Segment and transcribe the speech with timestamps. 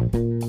[0.00, 0.39] Bye.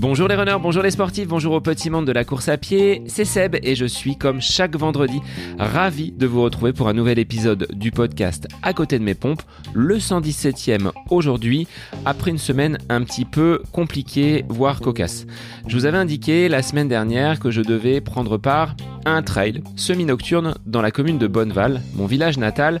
[0.00, 3.02] Bonjour les runners, bonjour les sportifs, bonjour au petit monde de la course à pied,
[3.08, 5.20] c'est Seb et je suis comme chaque vendredi
[5.58, 9.42] ravi de vous retrouver pour un nouvel épisode du podcast À côté de mes pompes,
[9.74, 11.66] le 117e aujourd'hui,
[12.04, 15.26] après une semaine un petit peu compliquée, voire cocasse.
[15.66, 19.64] Je vous avais indiqué la semaine dernière que je devais prendre part à un trail
[19.74, 22.80] semi-nocturne dans la commune de Bonneval, mon village natal,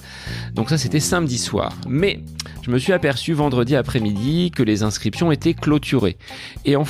[0.54, 1.72] donc ça c'était samedi soir.
[1.88, 2.20] Mais
[2.68, 6.18] je me suis aperçu vendredi après-midi que les inscriptions étaient clôturées.
[6.66, 6.84] Et en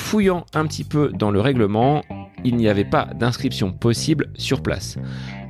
[0.53, 2.03] un petit peu dans le règlement,
[2.43, 4.97] il n'y avait pas d'inscription possible sur place.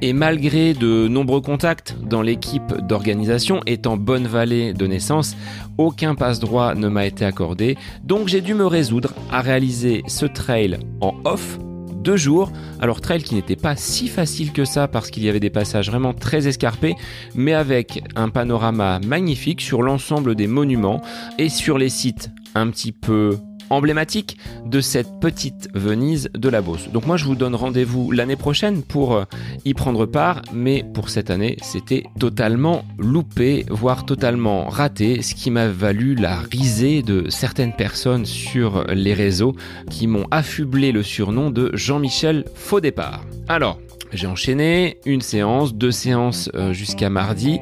[0.02, 5.36] Et malgré de nombreux contacts dans l'équipe d'organisation étant bonne vallée de naissance,
[5.78, 10.80] aucun passe-droit ne m'a été accordé, donc j'ai dû me résoudre à réaliser ce trail
[11.02, 11.60] en off
[11.96, 12.52] deux jours.
[12.80, 15.90] Alors trail qui n'était pas si facile que ça parce qu'il y avait des passages
[15.90, 16.96] vraiment très escarpés,
[17.36, 21.02] mais avec un panorama magnifique sur l'ensemble des monuments
[21.38, 23.38] et sur les sites un petit peu
[23.70, 26.90] emblématique de cette petite Venise de la Beauce.
[26.92, 29.24] Donc moi je vous donne rendez-vous l'année prochaine pour euh,
[29.66, 35.52] y prendre part, mais pour cette année c'était totalement loupé, voire totalement raté, ce qui
[35.52, 39.56] m'a valu la risée de certaines personnes sur les réseaux
[39.90, 43.24] qui m'ont affublé le surnom de Jean-Michel Faux Départ.
[43.48, 43.80] Alors,
[44.12, 47.60] j'ai enchaîné une séance, deux séances euh, jusqu'à mardi.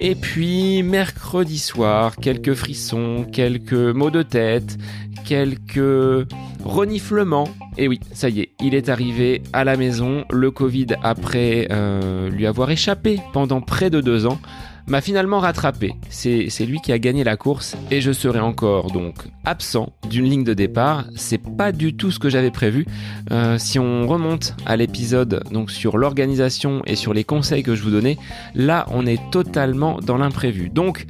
[0.00, 4.76] Et puis mercredi soir, quelques frissons, quelques maux de tête,
[5.24, 6.26] quelques
[6.64, 7.48] reniflements.
[7.78, 10.24] Et oui, ça y est, il est arrivé à la maison.
[10.30, 14.38] Le Covid, après euh, lui avoir échappé pendant près de deux ans,
[14.86, 15.94] m'a finalement rattrapé.
[16.10, 20.44] C'est lui qui a gagné la course et je serai encore donc absent d'une ligne
[20.44, 21.04] de départ.
[21.16, 22.86] C'est pas du tout ce que j'avais prévu.
[23.30, 27.82] Euh, si on remonte à l'épisode donc sur l'organisation et sur les conseils que je
[27.82, 28.18] vous donnais,
[28.54, 30.68] là on est totalement dans l'imprévu.
[30.68, 31.06] Donc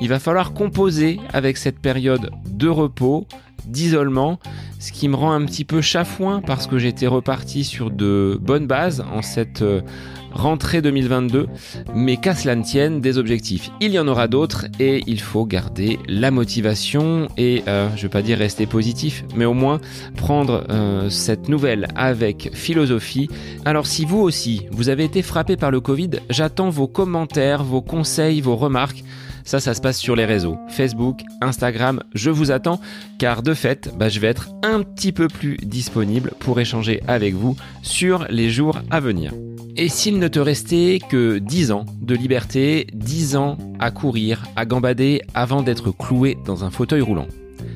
[0.00, 3.26] il va falloir composer avec cette période de repos,
[3.66, 4.38] d'isolement,
[4.78, 8.66] ce qui me rend un petit peu chafouin parce que j'étais reparti sur de bonnes
[8.66, 9.80] bases en cette euh,
[10.36, 11.46] rentrée 2022,
[11.94, 13.70] mais qu'à cela ne tienne, des objectifs.
[13.80, 18.08] Il y en aura d'autres et il faut garder la motivation et, euh, je vais
[18.08, 19.80] pas dire rester positif, mais au moins
[20.16, 23.28] prendre euh, cette nouvelle avec philosophie.
[23.64, 27.82] Alors si vous aussi, vous avez été frappé par le Covid, j'attends vos commentaires, vos
[27.82, 29.02] conseils, vos remarques.
[29.46, 30.58] Ça, ça se passe sur les réseaux.
[30.68, 32.80] Facebook, Instagram, je vous attends
[33.18, 37.34] car de fait, bah, je vais être un petit peu plus disponible pour échanger avec
[37.34, 39.32] vous sur les jours à venir.
[39.76, 44.66] Et s'il ne te restait que 10 ans de liberté, 10 ans à courir, à
[44.66, 47.28] gambader avant d'être cloué dans un fauteuil roulant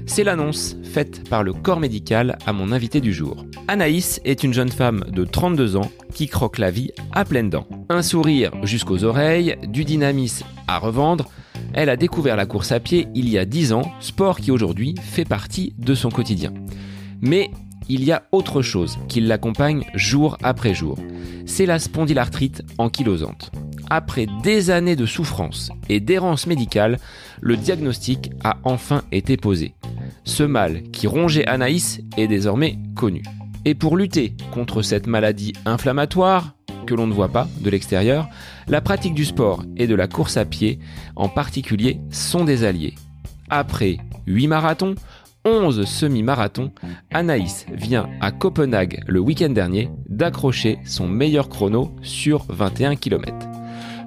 [0.07, 3.45] c'est l'annonce faite par le corps médical à mon invité du jour.
[3.69, 7.67] Anaïs est une jeune femme de 32 ans qui croque la vie à pleines dents.
[7.89, 11.29] Un sourire jusqu'aux oreilles, du dynamisme à revendre,
[11.73, 14.95] elle a découvert la course à pied il y a 10 ans, sport qui aujourd'hui
[15.01, 16.53] fait partie de son quotidien.
[17.21, 17.51] Mais
[17.89, 20.97] il y a autre chose qui l'accompagne jour après jour.
[21.47, 23.51] C'est la spondylarthrite ankylosante.
[23.91, 26.99] Après des années de souffrance et d'errance médicale,
[27.41, 29.75] le diagnostic a enfin été posé.
[30.25, 33.23] Ce mal qui rongeait Anaïs est désormais connu.
[33.65, 36.55] Et pour lutter contre cette maladie inflammatoire,
[36.87, 38.29] que l'on ne voit pas de l'extérieur,
[38.69, 40.79] la pratique du sport et de la course à pied
[41.17, 42.95] en particulier sont des alliés.
[43.49, 44.95] Après 8 marathons,
[45.45, 46.71] 11 semi-marathons,
[47.11, 53.35] Anaïs vient à Copenhague le week-end dernier d'accrocher son meilleur chrono sur 21 km.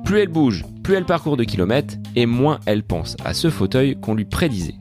[0.06, 3.96] Plus elle bouge, plus elle parcourt de kilomètres et moins elle pense à ce fauteuil
[4.00, 4.76] qu'on lui prédisait.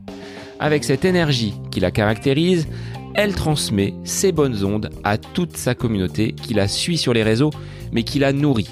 [0.58, 2.68] Avec cette énergie qui la caractérise,
[3.14, 7.50] elle transmet ses bonnes ondes à toute sa communauté qui la suit sur les réseaux
[7.92, 8.70] mais qui la nourrit.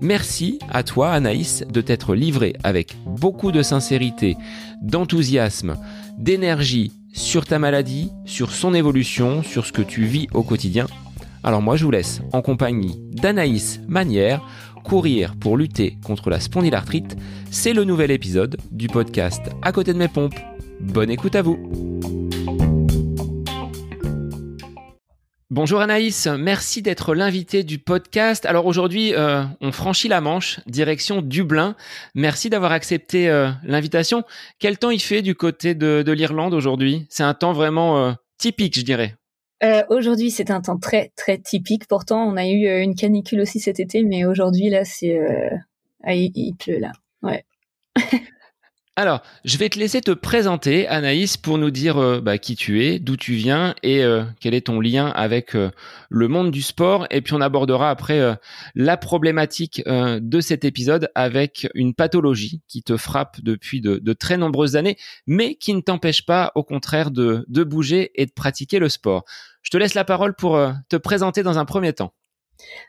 [0.00, 4.36] Merci à toi Anaïs de t'être livrée avec beaucoup de sincérité,
[4.82, 5.76] d'enthousiasme,
[6.18, 10.86] d'énergie sur ta maladie, sur son évolution, sur ce que tu vis au quotidien.
[11.44, 14.40] Alors moi je vous laisse en compagnie d'Anaïs Manière
[14.82, 17.16] courir pour lutter contre la spondylarthrite.
[17.50, 20.38] C'est le nouvel épisode du podcast À côté de mes pompes.
[20.80, 21.58] Bonne écoute à vous.
[25.54, 28.46] Bonjour Anaïs, merci d'être l'invité du podcast.
[28.46, 31.76] Alors aujourd'hui, euh, on franchit la Manche, direction Dublin.
[32.14, 34.24] Merci d'avoir accepté euh, l'invitation.
[34.58, 37.06] Quel temps il fait du côté de, l'Irlande aujourd'hui?
[37.10, 39.14] C'est un temps vraiment euh, typique, je dirais.
[39.88, 41.86] Aujourd'hui, c'est un temps très très typique.
[41.88, 45.18] Pourtant, on a eu une canicule aussi cet été, mais aujourd'hui là, c'est
[46.04, 46.92] ah, il, pleut là.
[47.22, 47.44] Ouais.
[48.94, 52.84] Alors, je vais te laisser te présenter, Anaïs, pour nous dire euh, bah, qui tu
[52.84, 55.70] es, d'où tu viens et euh, quel est ton lien avec euh,
[56.10, 57.06] le monde du sport.
[57.10, 58.36] Et puis on abordera après
[58.74, 64.76] la problématique de cet épisode avec une pathologie qui te frappe depuis de, très nombreuses
[64.76, 69.24] années, mais qui ne t'empêche pas, au contraire, de bouger et de pratiquer le sport.
[69.62, 72.12] Je te laisse la parole pour te présenter dans un premier temps.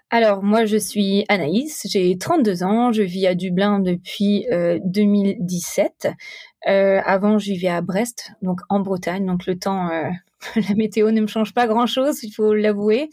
[0.10, 4.46] Alors, moi, je suis Anaïs, j'ai 32 ans, je vis à Dublin depuis
[4.86, 6.06] 2017.
[6.06, 6.10] Euh,
[6.72, 10.10] euh, avant, je vivais à Brest, donc en Bretagne, donc le temps, euh,
[10.56, 13.10] la météo ne me change pas grand-chose, il faut l'avouer.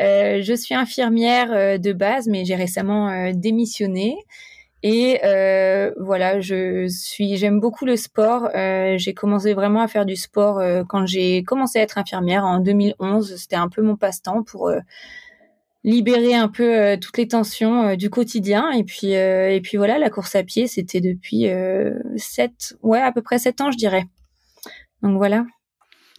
[0.00, 4.16] je suis infirmière de base, mais j'ai récemment démissionné.
[4.82, 5.20] Et
[5.98, 8.48] voilà, je suis, j'aime beaucoup le sport.
[8.54, 13.36] j'ai commencé vraiment à faire du sport quand j'ai commencé à être infirmière en 2011.
[13.36, 14.70] C'était un peu mon passe-temps pour
[15.84, 19.76] libérer un peu euh, toutes les tensions euh, du quotidien et puis euh, et puis
[19.78, 21.46] voilà la course à pied c'était depuis
[22.16, 24.04] sept ouais à peu près sept ans je dirais
[25.02, 25.46] donc voilà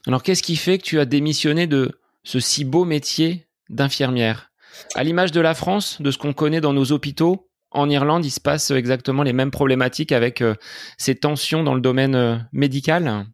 [0.07, 4.51] alors qu'est-ce qui fait que tu as démissionné de ce si beau métier d'infirmière?
[4.95, 8.31] À l'image de la France de ce qu'on connaît dans nos hôpitaux en Irlande il
[8.31, 10.43] se passe exactement les mêmes problématiques avec
[10.97, 13.25] ces tensions dans le domaine médical?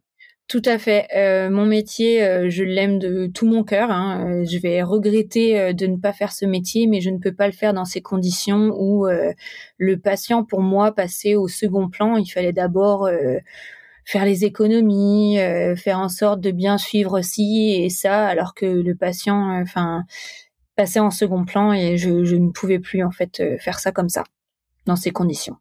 [0.48, 1.06] Tout à fait.
[1.14, 3.90] Euh, mon métier, euh, je l'aime de tout mon cœur.
[3.90, 4.24] Hein.
[4.26, 7.46] Euh, je vais regretter de ne pas faire ce métier, mais je ne peux pas
[7.46, 9.06] le faire dans ces conditions où
[9.76, 12.16] le patient, pour moi, passait au second plan.
[12.16, 13.10] Il fallait d'abord
[14.06, 15.36] faire les économies,
[15.76, 20.04] faire en sorte de bien suivre ci et ça, alors que le patient, enfin,
[20.78, 24.08] passait en second plan et je, je, ne pouvais plus en fait faire ça comme
[24.08, 24.22] ça,
[24.86, 25.56] dans ces conditions.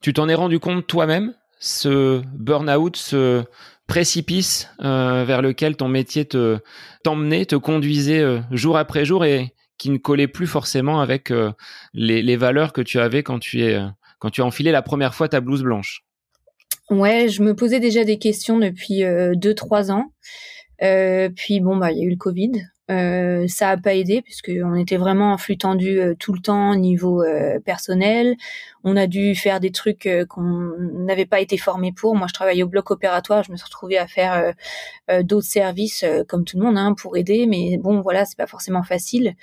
[0.00, 3.44] Tu t'en es rendu compte toi-même, ce burn-out, ce
[3.86, 6.58] précipice euh, vers lequel ton métier te
[7.04, 11.52] t'emmenait, te conduisait euh, jour après jour et qui ne collait plus forcément avec euh,
[11.94, 13.78] les, les, valeurs que tu avais quand tu es
[14.18, 16.02] quand tu as enfilé la première fois ta blouse blanche?
[16.90, 19.04] Ouais, je me posais déjà des questions depuis
[19.34, 20.12] deux trois ans.
[20.80, 22.52] puis bon bah il y a eu le Covid.
[22.88, 26.70] Euh, ça a pas aidé puisque on était vraiment en flux tendu tout le temps
[26.70, 27.24] au niveau
[27.64, 28.36] personnel.
[28.88, 32.14] On a dû faire des trucs euh, qu'on n'avait pas été formé pour.
[32.14, 33.42] Moi, je travaillais au bloc opératoire.
[33.42, 34.52] Je me suis retrouvée à faire euh,
[35.10, 38.46] euh, d'autres services comme tout le monde hein, pour aider, mais bon, voilà, c'est pas
[38.46, 39.34] forcément facile.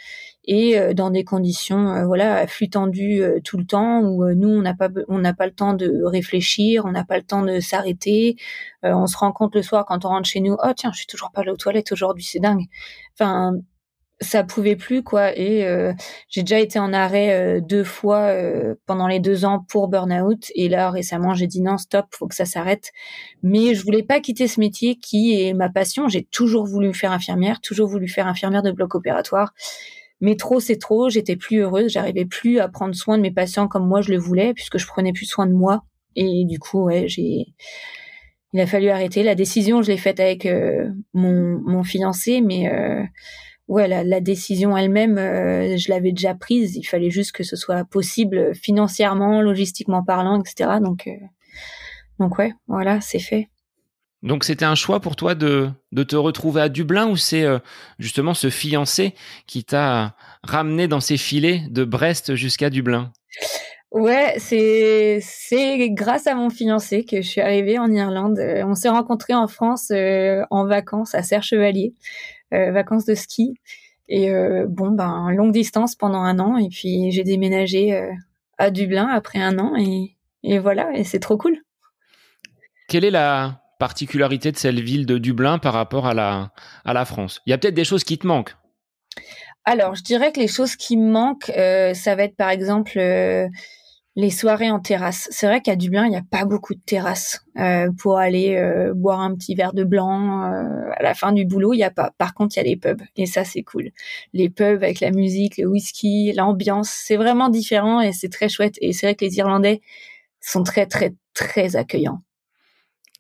[0.45, 4.89] Et dans des conditions, voilà, flux tendu tout le temps où nous, on n'a pas,
[5.07, 8.35] on n'a pas le temps de réfléchir, on n'a pas le temps de s'arrêter.
[8.83, 11.07] on se rend compte le soir quand on rentre chez nous, oh tiens, je suis
[11.07, 12.65] toujours pas allée aux toilettes aujourd'hui, c'est dingue.
[13.17, 13.53] Enfin,
[14.23, 15.93] ça pouvait plus quoi et euh,
[16.29, 20.51] j'ai déjà été en arrêt euh, deux fois euh, pendant les deux ans pour burn-out
[20.55, 22.91] et là récemment j'ai dit non stop faut que ça s'arrête
[23.43, 27.11] mais je voulais pas quitter ce métier qui est ma passion j'ai toujours voulu faire
[27.11, 29.53] infirmière toujours voulu faire infirmière de bloc opératoire
[30.23, 33.67] mais trop c'est trop j'étais plus heureuse j'arrivais plus à prendre soin de mes patients
[33.67, 35.83] comme moi je le voulais puisque je prenais plus soin de moi
[36.15, 37.53] et du coup ouais j'ai
[38.53, 40.47] il a fallu arrêter la décision je l'ai faite avec
[41.13, 42.69] mon mon fiancé mais
[43.67, 46.75] ouais, la, décision elle-même, euh, je l'avais déjà prise.
[46.75, 50.79] Il fallait juste que ce soit possible financièrement, logistiquement parlant, etc.
[50.81, 51.11] Donc, euh,
[52.19, 53.49] donc ouais, voilà, c'est fait.
[54.23, 57.59] Donc c'était un choix pour toi de, de te retrouver à Dublin ou c'est euh,
[57.99, 59.13] justement ce fiancé
[59.45, 63.11] qui t'a ramené dans ses filets de Brest jusqu'à Dublin?
[63.91, 68.39] Ouais, c'est c'est grâce à mon fiancé que je suis arrivée en Irlande.
[68.65, 71.93] On s'est rencontrés en France en vacances à Serre Chevalier.
[72.53, 73.55] Euh, vacances de ski.
[74.07, 76.57] Et euh, bon, ben, longue distance pendant un an.
[76.57, 78.11] Et puis j'ai déménagé euh,
[78.57, 79.75] à Dublin après un an.
[79.75, 81.57] Et, et voilà, et c'est trop cool.
[82.87, 87.49] Quelle est la particularité de cette ville de Dublin par rapport à la, France Il
[87.49, 88.55] y a peut-être des choses qui te manquent.
[89.65, 91.51] Alors, je dirais que les choses qui me manquent,
[91.93, 92.97] ça va être par exemple
[94.15, 95.27] les soirées en terrasse.
[95.31, 98.93] C'est vrai qu'à Dublin, il n'y a pas beaucoup de terrasses euh, pour aller euh,
[98.93, 101.73] boire un petit verre de blanc euh, à la fin du boulot.
[101.73, 102.11] Il y a pas.
[102.17, 103.91] Par contre, il y a les pubs et ça c'est cool.
[104.33, 108.75] Les pubs avec la musique, le whisky, l'ambiance, c'est vraiment différent et c'est très chouette.
[108.81, 109.81] Et c'est vrai que les Irlandais
[110.41, 112.21] sont très très très accueillants.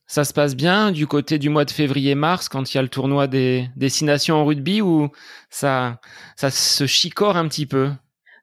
[0.05, 2.89] Ça se passe bien du côté du mois de février-mars quand il y a le
[2.89, 5.09] tournoi des destinations en rugby ou
[5.49, 5.99] ça
[6.35, 7.91] ça se chicore un petit peu?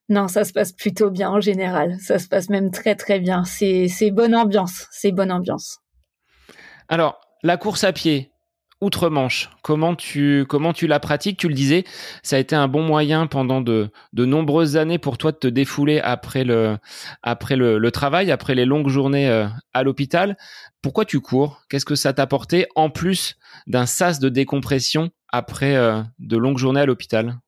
[0.08, 1.96] Non, ça se passe plutôt bien en général.
[2.00, 3.44] Ça se passe même très très bien.
[3.44, 4.88] C'est bonne ambiance.
[4.90, 5.78] C'est bonne ambiance.
[6.88, 8.29] Alors, la course à pied,
[8.80, 11.38] outre-Manche, comment tu, comment tu la pratiques?
[11.38, 11.84] Tu le disais,
[12.22, 16.00] ça a été un bon moyen pendant de, nombreuses années pour toi de te défouler
[16.00, 16.78] après le,
[17.90, 20.36] travail, après les longues journées euh, à l'hôpital.
[20.82, 21.62] Pourquoi tu cours?
[21.68, 26.58] Qu'est-ce que ça t'a apporté en plus d'un sas de décompression après euh, de longues
[26.58, 27.38] journées à l'hôpital?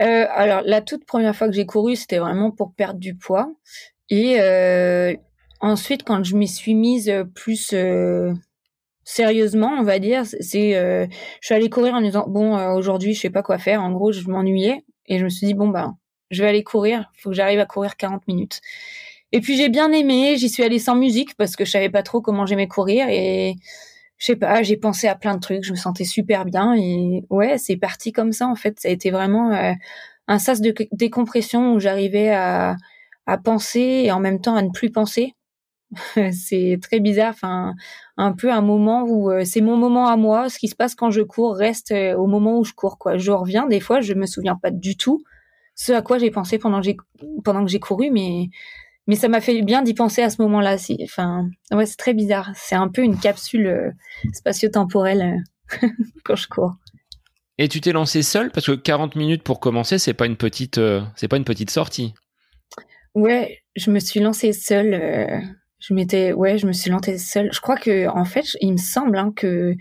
[0.00, 3.50] Euh, alors, la toute première fois que j'ai couru, c'était vraiment pour perdre du poids.
[4.10, 4.38] Et
[5.60, 7.72] ensuite, quand je m'y suis mise plus
[9.04, 11.08] sérieusement, on va dire, c'est, je
[11.46, 13.82] suis allée courir en me disant bon, aujourd'hui, je sais pas quoi faire.
[13.82, 15.96] En gros, je m'ennuyais et je me suis dit bon ben,
[16.30, 17.10] je vais aller courir.
[17.16, 18.60] Faut que j'arrive à courir 40 minutes.
[19.32, 20.36] Et puis j'ai bien aimé.
[20.36, 23.54] J'y suis allée sans musique parce que je savais pas trop comment j'aimais courir et
[24.18, 27.24] je sais pas, j'ai pensé à plein de trucs, je me sentais super bien et
[27.28, 28.78] ouais, c'est parti comme ça en fait.
[28.78, 29.72] Ça a été vraiment euh,
[30.28, 32.76] un sas de décompression où j'arrivais à,
[33.26, 35.34] à penser et en même temps à ne plus penser.
[36.32, 37.74] c'est très bizarre, enfin
[38.16, 40.48] un peu un moment où euh, c'est mon moment à moi.
[40.48, 43.18] Ce qui se passe quand je cours reste euh, au moment où je cours quoi.
[43.18, 45.22] Je reviens des fois, je me souviens pas du tout
[45.74, 46.96] ce à quoi j'ai pensé pendant que j'ai
[47.44, 48.48] pendant que j'ai couru, mais
[49.06, 50.76] mais ça m'a fait bien d'y penser à ce moment-là.
[51.02, 52.50] Enfin, ouais, c'est très bizarre.
[52.54, 53.90] C'est un peu une capsule euh,
[54.32, 55.42] spatio-temporelle
[56.24, 56.76] quand je cours.
[57.58, 58.50] Et tu t'es lancé seul?
[58.50, 60.80] Parce que 40 minutes pour commencer, c'est pas une petite,
[61.16, 62.14] c'est pas une petite sortie.
[63.14, 65.42] Ouais, je me suis lancée seule.
[65.82, 67.50] Je m'étais, ouais, je me suis lancée seule.
[67.52, 69.74] Je crois que, en fait, il me semble hein, que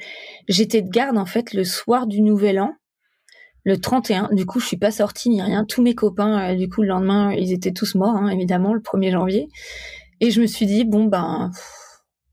[0.48, 2.74] j'étais de garde en fait le soir du Nouvel An
[3.64, 4.30] le 31.
[4.32, 5.64] Du coup, je suis pas sortie ni rien.
[5.64, 8.80] Tous mes copains, euh, du coup, le lendemain, ils étaient tous morts, hein, évidemment, le
[8.80, 9.48] 1er janvier.
[10.20, 11.52] Et je me suis dit, bon, ben,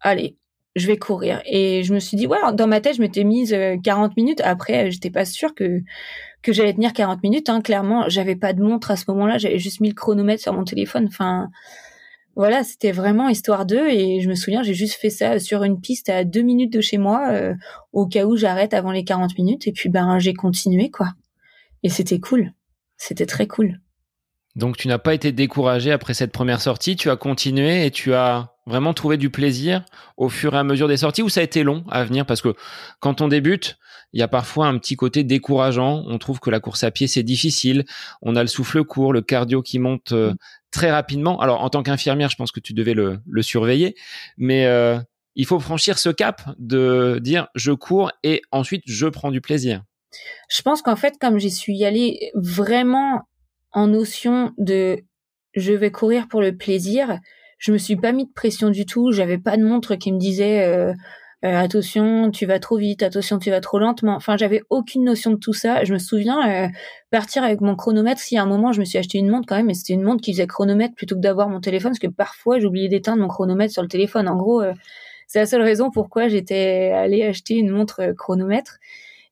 [0.01, 0.39] allez,
[0.75, 1.43] je vais courir.
[1.45, 4.41] Et je me suis dit, ouais, dans ma tête, je m'étais mise 40 euh, minutes.
[4.43, 5.83] Après, euh, j'étais pas sûre que
[6.41, 7.49] que j'allais tenir 40 minutes.
[7.51, 7.61] Hein.
[7.61, 9.37] Clairement, j'avais pas de montre à ce moment-là.
[9.37, 11.07] J'avais juste mis le chronomètre sur mon téléphone.
[11.09, 11.49] Enfin,
[12.39, 13.89] voilà, c'était vraiment histoire d'eux.
[13.89, 16.81] Et je me souviens, j'ai juste fait ça sur une piste à deux minutes de
[16.81, 17.31] chez moi,
[17.93, 19.67] au cas où j'arrête avant les 40 minutes.
[19.67, 21.13] Et puis, ben, j'ai continué, quoi.
[21.83, 22.53] Et c'était cool.
[22.97, 23.81] C'était très cool.
[24.59, 28.15] Donc tu n'as pas été découragé après cette première sortie, tu as continué et tu
[28.15, 29.85] as vraiment trouvé du plaisir
[30.17, 32.27] au fur et à mesure des sorties ou ça a été long à venir?
[32.27, 32.55] Parce que
[32.99, 33.79] quand on débute,
[34.13, 37.07] il y a parfois un petit côté décourageant, on trouve que la course à pied
[37.07, 37.85] c'est difficile,
[38.21, 40.35] on a le souffle court, le cardio qui monte euh,
[40.71, 41.41] très rapidement.
[41.41, 43.95] Alors en tant qu'infirmière, je pense que tu devais le, surveiller,
[44.37, 44.99] mais euh,
[45.35, 49.83] il faut franchir ce cap de dire je cours et ensuite je prends du plaisir.
[50.49, 53.23] Je pense qu'en fait, comme j'y suis allée vraiment
[53.73, 54.99] en notion de
[55.55, 57.19] je vais courir pour le plaisir,
[57.59, 59.13] je me suis pas mis de pression du tout.
[59.13, 60.93] J'avais pas de montre qui me disait euh,
[61.45, 64.15] euh, attention, tu vas trop vite, attention, tu vas trop lentement.
[64.15, 65.85] Enfin, j'avais aucune notion de tout ça.
[65.85, 66.69] Je me souviens euh,
[67.11, 68.21] partir avec mon chronomètre.
[68.21, 70.03] Si à un moment je me suis acheté une montre quand même, mais c'était une
[70.03, 73.29] montre qui faisait chronomètre plutôt que d'avoir mon téléphone, parce que parfois j'oubliais d'éteindre mon
[73.29, 74.29] chronomètre sur le téléphone.
[74.29, 74.63] En gros,
[75.29, 78.79] c'est la seule raison pourquoi j'étais allée acheter une montre chronomètre.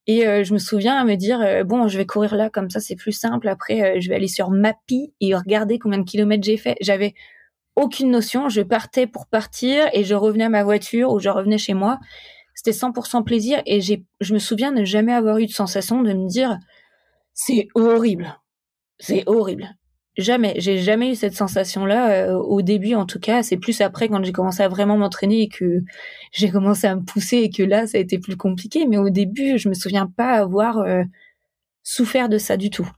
[0.06, 2.70] Et euh, je me souviens à me dire euh, bon, je vais courir là comme
[2.70, 3.48] ça, c'est plus simple.
[3.48, 6.76] Après, euh, je vais aller sur Mappy et regarder combien de kilomètres j'ai fait.
[6.80, 7.14] J'avais
[7.76, 8.48] aucune notion.
[8.48, 11.98] Je partais pour partir et je revenais à ma voiture ou je revenais chez moi.
[12.54, 16.12] C'était 100% plaisir et j'ai, je me souviens ne jamais avoir eu de sensation de
[16.12, 16.58] me dire
[17.34, 18.40] c'est horrible,
[18.98, 19.76] c'est horrible.
[20.16, 23.42] Jamais, j'ai jamais eu cette sensation-là euh, au début en tout cas.
[23.42, 25.82] C'est plus après quand j'ai commencé à vraiment m'entraîner et que
[26.32, 28.86] j'ai commencé à me pousser et que là ça a été plus compliqué.
[28.86, 31.02] Mais au début, je me souviens pas avoir euh,
[31.82, 32.90] souffert de ça du tout.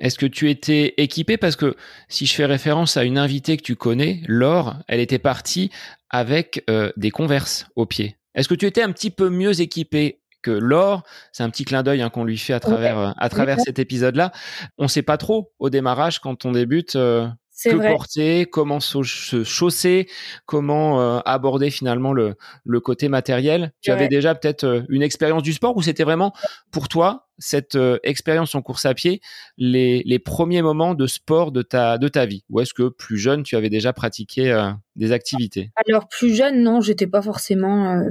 [0.00, 1.36] Est-ce que tu étais équipé?
[1.36, 1.76] Parce que
[2.08, 5.70] si je fais référence à une invitée que tu connais, Laure, elle était partie
[6.08, 8.16] avec euh, des converses au pied.
[8.34, 11.02] Est-ce que tu étais un petit peu mieux équipé que l'or,
[11.32, 13.78] c'est un petit clin d'œil hein, qu'on lui fait à travers euh, à travers cet
[13.78, 14.32] épisode-là.
[14.78, 17.28] On sait pas trop au démarrage quand on débute euh,
[17.64, 19.02] que porter, comment se
[19.44, 20.08] chausser,
[20.46, 23.72] comment euh, aborder finalement le le côté matériel.
[23.80, 26.32] Tu avais déjà peut-être une expérience du sport ou c'était vraiment
[26.70, 29.22] pour toi cette expérience en course à pied
[29.56, 32.44] les les premiers moments de sport de ta de ta vie?
[32.50, 35.70] Ou est-ce que plus jeune tu avais déjà pratiqué des activités?
[35.88, 38.02] Alors plus jeune non, j'étais pas forcément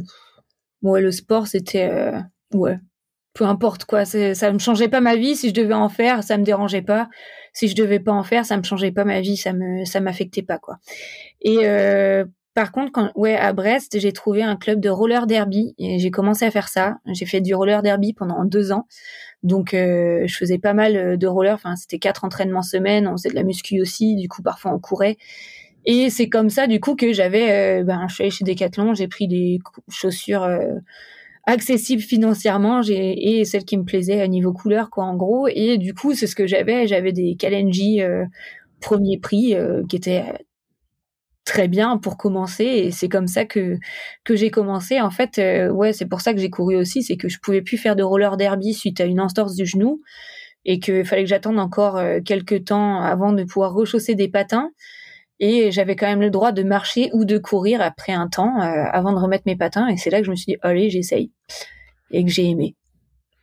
[0.82, 2.20] ouais, le sport, c'était, euh,
[2.54, 2.78] ouais,
[3.34, 4.06] peu importe quoi.
[4.06, 5.36] Ça me changeait pas ma vie.
[5.36, 7.10] Si je devais en faire, ça me dérangeait pas.
[7.54, 9.38] Si je devais pas en faire, ça me changeait pas ma vie.
[9.38, 10.78] Ça me, ça m'affectait pas, quoi.
[11.42, 15.76] Et, euh, par contre, quand, ouais, à Brest, j'ai trouvé un club de roller derby
[15.78, 16.98] et j'ai commencé à faire ça.
[17.06, 18.86] J'ai fait du roller derby pendant deux ans.
[19.44, 21.54] Donc, euh, je faisais pas mal de roller.
[21.54, 23.08] Enfin, c'était quatre entraînements semaine.
[23.08, 24.16] On faisait de la muscu aussi.
[24.16, 25.18] Du coup, parfois, on courait.
[25.86, 28.94] Et c'est comme ça, du coup, que j'avais, euh, ben, je suis allée chez Decathlon,
[28.94, 29.60] j'ai pris des
[29.90, 30.44] chaussures
[31.50, 35.48] euh, accessibles financièrement, j'ai et celles qui me plaisaient à niveau couleur, quoi, en gros.
[35.48, 36.88] Et du coup, c'est ce que j'avais.
[36.88, 38.26] J'avais des Kalenji euh,
[38.82, 39.56] premier prix
[39.90, 40.24] qui étaient
[41.46, 42.64] très bien pour commencer.
[42.64, 43.78] Et c'est comme ça que
[44.24, 45.02] que j'ai commencé.
[45.02, 45.42] En fait,
[45.72, 48.04] ouais, c'est pour ça que j'ai couru aussi, c'est que je pouvais plus faire de
[48.04, 50.02] roller derby suite à une entorse du genou
[50.66, 54.72] et qu'il fallait que j'attende encore quelques temps avant de pouvoir rechausser des patins.
[55.40, 58.84] Et j'avais quand même le droit de marcher ou de courir après un temps euh,
[58.92, 59.88] avant de remettre mes patins.
[59.88, 61.32] Et c'est là que je me suis dit, allez, j'essaye.
[62.12, 62.76] Et que j'ai aimé.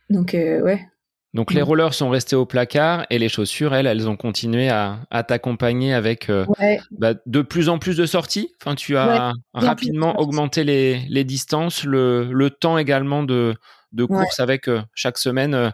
[0.09, 0.85] Donc, euh, ouais.
[1.33, 1.65] Donc les mm.
[1.65, 6.29] rollers sont restés au placard et les chaussures, elles, elles ont continué à, t'accompagner avec
[6.29, 6.45] euh,
[6.91, 8.53] bah, de plus en plus de sorties.
[8.61, 13.55] Enfin, tu as rapidement augmenté les, distances, le, temps également de,
[13.91, 15.73] de course avec euh, chaque semaine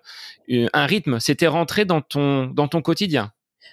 [0.50, 1.20] un rythme.
[1.20, 3.32] C'était rentré dans ton, dans ton quotidien.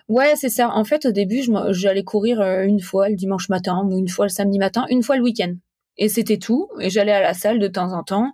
[0.08, 0.70] Ouais, c'est ça.
[0.70, 4.30] En fait, au début, j'allais courir une fois le dimanche matin ou une fois le
[4.30, 5.54] samedi matin, une fois le week-end.
[5.98, 6.68] Et c'était tout.
[6.80, 8.32] Et j'allais à la salle de temps en temps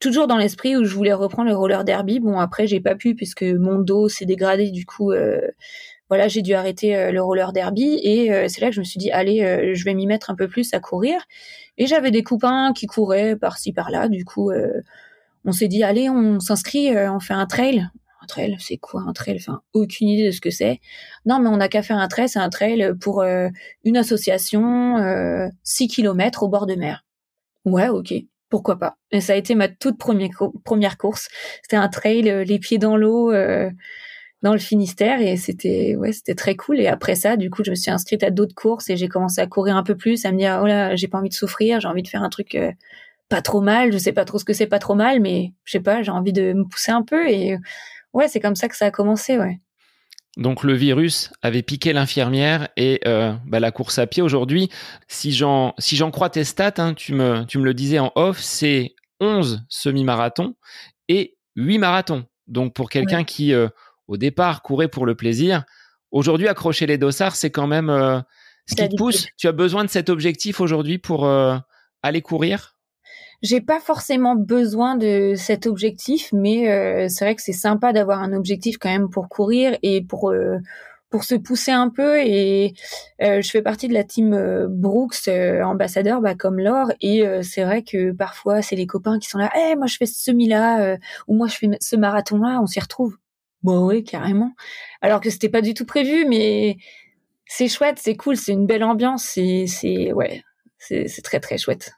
[0.00, 2.18] toujours dans l'esprit où je voulais reprendre le roller derby.
[2.18, 4.70] Bon, après, j'ai pas pu puisque mon dos s'est dégradé.
[4.70, 5.40] Du coup, euh,
[6.08, 8.00] voilà, j'ai dû arrêter euh, le roller derby.
[8.02, 10.34] Et euh, c'est là que je me suis dit, allez, je vais m'y mettre un
[10.34, 11.22] peu plus à courir.
[11.78, 14.08] Et j'avais des copains qui couraient par-ci par-là.
[14.08, 14.50] Du coup,
[15.44, 17.88] on s'est dit, allez, on s'inscrit, on fait un trail.
[18.30, 19.36] Trail, c'est quoi un trail?
[19.36, 20.80] Enfin, aucune idée de ce que c'est.
[21.26, 22.28] Non, mais on n'a qu'à faire un trail.
[22.28, 27.04] C'est un trail pour une association, 6 km au bord de mer.
[27.64, 28.14] Ouais, ok
[28.50, 28.96] pourquoi pas.
[29.12, 31.28] Et ça a été ma toute première, course.
[31.62, 33.70] C'était un trail, euh, les pieds dans l'eau, euh,
[34.42, 36.80] dans le Finistère, et c'était ouais, c'était très cool.
[36.80, 39.40] Et après ça, du coup, je me suis inscrite à d'autres courses et j'ai commencé
[39.40, 41.80] à courir un peu plus, à me dire oh là, j'ai pas envie de souffrir,
[41.80, 42.72] j'ai envie de faire un truc euh,
[43.28, 43.92] pas trop mal.
[43.92, 46.10] Je sais pas trop ce que c'est pas trop mal, mais je sais pas, j'ai
[46.10, 47.28] envie de me pousser un peu.
[47.30, 47.56] Et
[48.12, 49.60] ouais, c'est comme ça que ça a commencé, ouais.
[50.36, 54.70] Donc le virus avait piqué l'infirmière et euh, bah, la course à pied aujourd'hui,
[55.08, 58.12] si j'en si j'en crois tes stats, hein, tu me tu me le disais en
[58.14, 60.54] off, c'est 11 semi-marathons
[61.08, 62.26] et 8 marathons.
[62.46, 63.68] Donc pour quelqu'un qui euh,
[64.06, 65.64] au départ courait pour le plaisir,
[66.12, 68.20] aujourd'hui accrocher les dossards, c'est quand même euh,
[68.66, 69.26] ce qui te pousse.
[69.36, 71.28] Tu as besoin de cet objectif aujourd'hui pour
[72.02, 72.76] aller courir?
[73.42, 78.20] J'ai pas forcément besoin de cet objectif, mais euh, c'est vrai que c'est sympa d'avoir
[78.20, 80.58] un objectif quand même pour courir et pour euh,
[81.08, 82.20] pour se pousser un peu.
[82.20, 82.74] Et
[83.22, 86.92] euh, je fais partie de la team Brooks ambassadeur, bah, comme Laure.
[87.00, 89.50] Et c'est vrai que parfois c'est les copains qui sont là.
[89.56, 92.60] Eh, moi je fais ce semi-là ou moi je fais ce marathon-là.
[92.62, 93.16] On s'y retrouve.
[93.62, 94.52] Bon oui, carrément.
[95.02, 96.76] Alors que c'était pas du tout prévu, mais
[97.46, 99.24] c'est chouette, c'est cool, c'est une belle ambiance.
[99.24, 100.42] C'est c'est ouais,
[100.78, 101.92] c'est très très chouette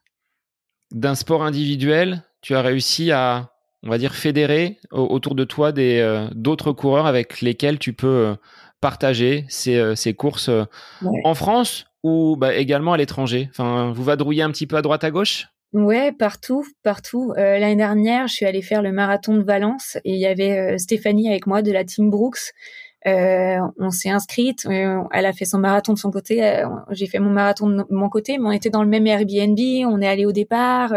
[0.92, 3.50] d'un sport individuel, tu as réussi à,
[3.82, 8.06] on va dire, fédérer autour de toi des euh, d'autres coureurs avec lesquels tu peux
[8.06, 8.34] euh,
[8.80, 10.50] partager ces, euh, ces courses
[11.24, 13.48] en France ou bah, également à l'étranger?
[13.50, 15.48] Enfin, vous vadrouillez un petit peu à droite à gauche?
[15.72, 17.32] Ouais, partout, partout.
[17.34, 21.30] L'année dernière, je suis allée faire le marathon de Valence et il y avait Stéphanie
[21.30, 22.52] avec moi de la team Brooks.
[23.06, 27.08] Euh, on s'est inscrite, euh, elle a fait son marathon de son côté, euh, j'ai
[27.08, 29.58] fait mon marathon de mon côté, mais on était dans le même Airbnb,
[29.92, 30.92] on est allé au départ,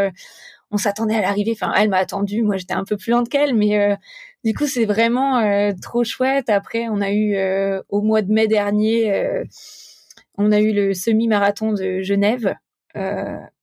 [0.70, 3.56] on s'attendait à l'arrivée, enfin elle m'a attendu, moi j'étais un peu plus lente qu'elle,
[3.56, 3.98] mais
[4.44, 5.42] du coup c'est vraiment
[5.82, 6.50] trop chouette.
[6.50, 7.38] Après on a eu
[7.90, 9.42] au mois de mai dernier,
[10.38, 12.54] on a eu le semi-marathon de Genève,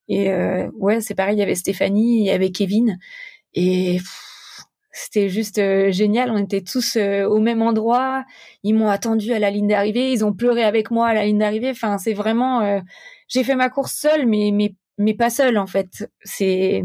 [0.09, 0.33] et
[0.81, 2.99] ouais c'est pareil, il y avait Stéphanie, il y avait Kevin,
[3.55, 4.01] et
[4.93, 6.31] c'était juste euh, génial.
[6.31, 8.25] On était tous euh, au même endroit.
[8.63, 10.13] Ils m'ont attendu à la ligne d'arrivée.
[10.13, 11.71] Ils ont pleuré avec moi à la ligne d'arrivée.
[11.71, 12.61] Enfin, c'est vraiment.
[12.61, 12.81] Euh,
[13.27, 16.11] j'ai fait ma course seule, mais mais mais pas seule en fait.
[16.23, 16.83] C'est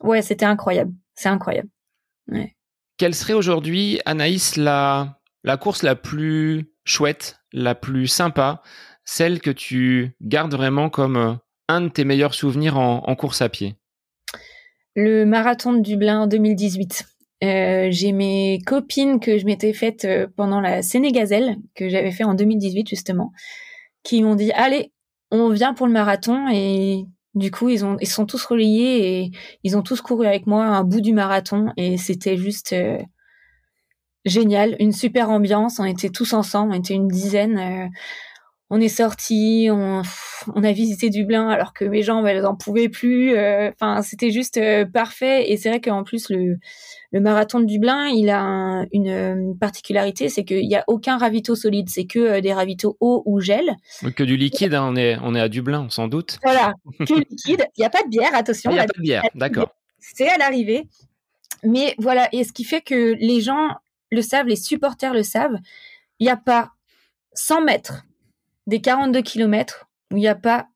[0.00, 0.92] ouais, c'était incroyable.
[1.14, 1.68] C'est incroyable.
[2.28, 2.56] Ouais.
[2.96, 8.62] Quelle serait aujourd'hui, Anaïs, la la course la plus chouette, la plus sympa,
[9.04, 11.38] celle que tu gardes vraiment comme
[11.68, 13.76] un de tes meilleurs souvenirs en, en course à pied?
[14.94, 17.11] Le marathon de Dublin en 2018.
[17.42, 22.24] Euh, j'ai mes copines que je m'étais faites euh, pendant la Sénégazelle, que j'avais fait
[22.24, 23.32] en 2018 justement,
[24.04, 24.92] qui m'ont dit allez,
[25.30, 29.30] on vient pour le marathon et du coup ils ont ils sont tous reliés et
[29.64, 32.98] ils ont tous couru avec moi un bout du marathon et c'était juste euh,
[34.24, 35.80] génial, une super ambiance.
[35.80, 37.90] On était tous ensemble, on était une dizaine.
[38.72, 40.02] On est sortis, on,
[40.54, 43.32] on, a visité Dublin alors que mes jambes elles en pouvaient plus.
[43.32, 44.58] Enfin c'était juste
[44.92, 46.58] parfait et c'est vrai qu'en plus le
[47.12, 51.90] le marathon de Dublin, il a une, particularité, c'est qu'il n'y a aucun ravito solide,
[51.90, 53.76] c'est que euh, des ravitaux eau ou gel.
[54.16, 56.38] Que du liquide, hein, on, est, on est à Dublin, sans doute.
[56.42, 57.66] Voilà, que liquide.
[57.76, 58.70] Il n'y a pas de bière, attention.
[58.70, 59.74] Il n'y a pas de bière, d'accord.
[59.98, 60.88] C'est à l'arrivée.
[61.64, 63.68] Mais voilà, et ce qui fait que les gens
[64.10, 65.56] le savent, les supporters le savent,
[66.18, 66.72] il n'y a pas
[67.34, 68.04] 100 mètres
[68.66, 70.66] des 42 km où il n'y a pas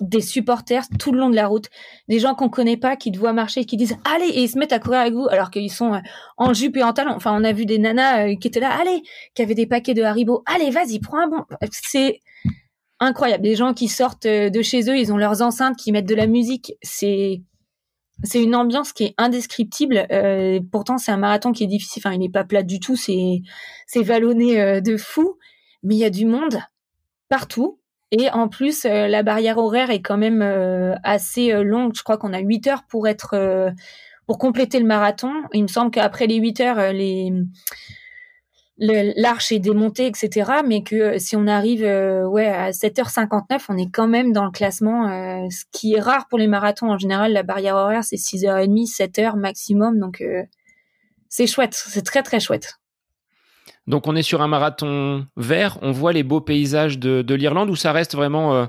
[0.00, 1.68] des supporters tout le long de la route,
[2.08, 4.58] des gens qu'on connaît pas, qui te voient marcher, qui disent allez et ils se
[4.58, 6.00] mettent à courir avec vous alors qu'ils sont euh,
[6.36, 7.14] en jupe et en talons.
[7.14, 9.02] Enfin, on a vu des nanas euh, qui étaient là, allez,
[9.34, 11.44] qui avaient des paquets de Haribo, allez, vas-y, prends un bon.
[11.70, 12.20] C'est
[12.98, 13.42] incroyable.
[13.42, 16.14] Des gens qui sortent euh, de chez eux, ils ont leurs enceintes, qui mettent de
[16.14, 16.74] la musique.
[16.82, 17.42] C'est
[18.22, 20.06] c'est une ambiance qui est indescriptible.
[20.70, 22.02] pourtant, c'est un marathon qui est difficile.
[22.04, 22.94] Enfin, il n'est pas plat du tout.
[22.94, 23.40] C'est
[23.86, 25.38] c'est vallonné de fou,
[25.82, 26.58] mais il y a du monde
[27.28, 27.80] partout
[28.12, 31.92] et en plus, euh, la barrière horaire est quand même euh, assez euh, longue.
[31.94, 33.72] Je crois qu'on a 8 heures pour être
[34.26, 35.32] pour compléter le marathon.
[35.52, 36.92] Il me semble qu'après les 8 heures,
[38.78, 40.50] l'arche est démontée, etc.
[40.66, 45.08] Mais que si on arrive ouais à 7h59, on est quand même dans le classement,
[45.50, 46.90] ce qui est rare pour les marathons.
[46.90, 49.98] En général, la barrière horaire, c'est 6h30, 7h maximum.
[49.98, 50.22] Donc,
[51.28, 51.74] c'est chouette.
[51.74, 52.79] C'est très, très chouette.
[53.86, 57.76] Donc on est sur un marathon vert, on voit les beaux paysages de, l'Irlande ou
[57.76, 58.66] ça reste vraiment euh,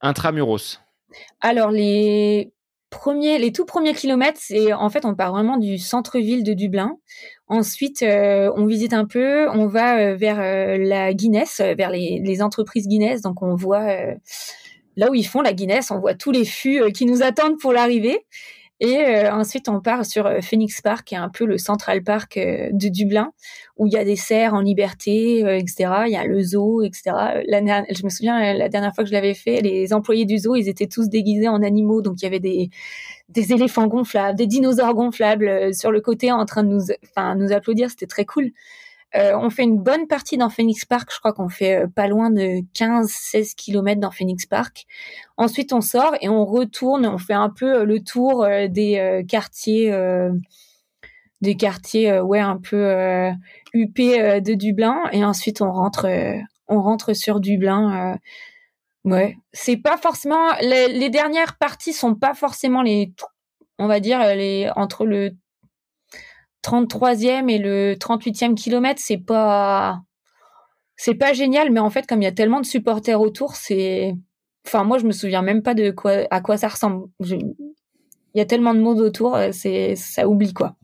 [0.00, 0.80] intramuros?
[1.40, 2.52] Alors les
[2.90, 6.96] premiers, tout premiers kilomètres, c'est en fait on part vraiment du centre-ville de Dublin.
[7.46, 10.38] Ensuite, euh, on visite un peu, on va euh, vers
[10.78, 13.20] la Guinness, vers les, les, entreprises Guinness.
[13.20, 13.86] Donc on voit
[14.96, 17.72] là où ils font la Guinness, on voit tous les fûts qui nous attendent pour
[17.72, 18.24] l'arrivée.
[18.80, 22.02] Et euh, ensuite, on part sur euh, Phoenix Park, qui est un peu le Central
[22.02, 23.30] Park euh, de Dublin,
[23.76, 25.90] où il y a des cerfs en liberté, etc.
[26.06, 27.12] Il y a le zoo, etc.
[27.46, 30.56] La, je me souviens, la dernière fois que je l'avais fait, les employés du zoo,
[30.56, 32.02] ils étaient tous déguisés en animaux.
[32.02, 32.70] Donc, il y avait des,
[33.28, 36.86] des éléphants gonflables, des dinosaures gonflables sur le côté en train de nous,
[37.36, 37.90] nous applaudir.
[37.90, 38.50] C'était très cool.
[39.16, 41.10] Euh, on fait une bonne partie dans Phoenix Park.
[41.12, 44.86] Je crois qu'on fait euh, pas loin de 15-16 km dans Phoenix Park.
[45.36, 47.06] Ensuite, on sort et on retourne.
[47.06, 49.94] On fait un peu euh, le tour des quartiers,
[51.40, 53.30] des quartiers, ouais, un peu
[53.72, 55.02] huppés de Dublin.
[55.12, 56.08] Et ensuite, on rentre,
[56.68, 58.18] on rentre sur Dublin.
[59.04, 63.12] ouais, c'est pas forcément les, les, dernières parties sont pas forcément les,
[63.78, 65.36] on va dire les entre le
[66.64, 70.00] 33e et le 38e kilomètre, c'est pas
[70.96, 74.14] c'est pas génial, mais en fait, comme il y a tellement de supporters autour, c'est
[74.66, 77.08] enfin moi je me souviens même pas de quoi à quoi ça ressemble.
[77.20, 80.76] Il y a tellement de monde autour, euh, c'est ça oublie quoi.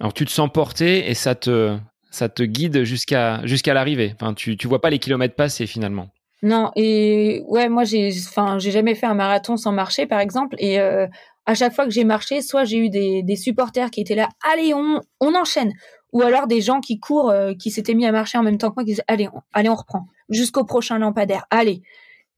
[0.00, 1.76] Alors tu te sens porté et ça te
[2.10, 4.14] ça te guide jusqu'à jusqu'à l'arrivée.
[4.14, 6.08] Enfin tu tu vois pas les kilomètres passer finalement.
[6.42, 10.56] Non et ouais moi j'ai enfin j'ai jamais fait un marathon sans marcher par exemple
[10.58, 11.06] et euh,
[11.50, 14.72] à chaque fois que j'ai marché, soit j'ai eu des, supporters qui étaient là, allez,
[14.72, 15.72] on, on enchaîne,
[16.12, 18.68] ou alors des gens qui courent, euh, qui s'étaient mis à marcher en même temps
[18.70, 21.82] que moi, qui disaient, allez, on, allez, on reprend, jusqu'au prochain lampadaire, allez.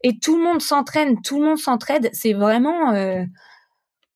[0.02, 3.22] Et tout le monde s'entraîne, tout le monde s'entraide, c'est vraiment, euh,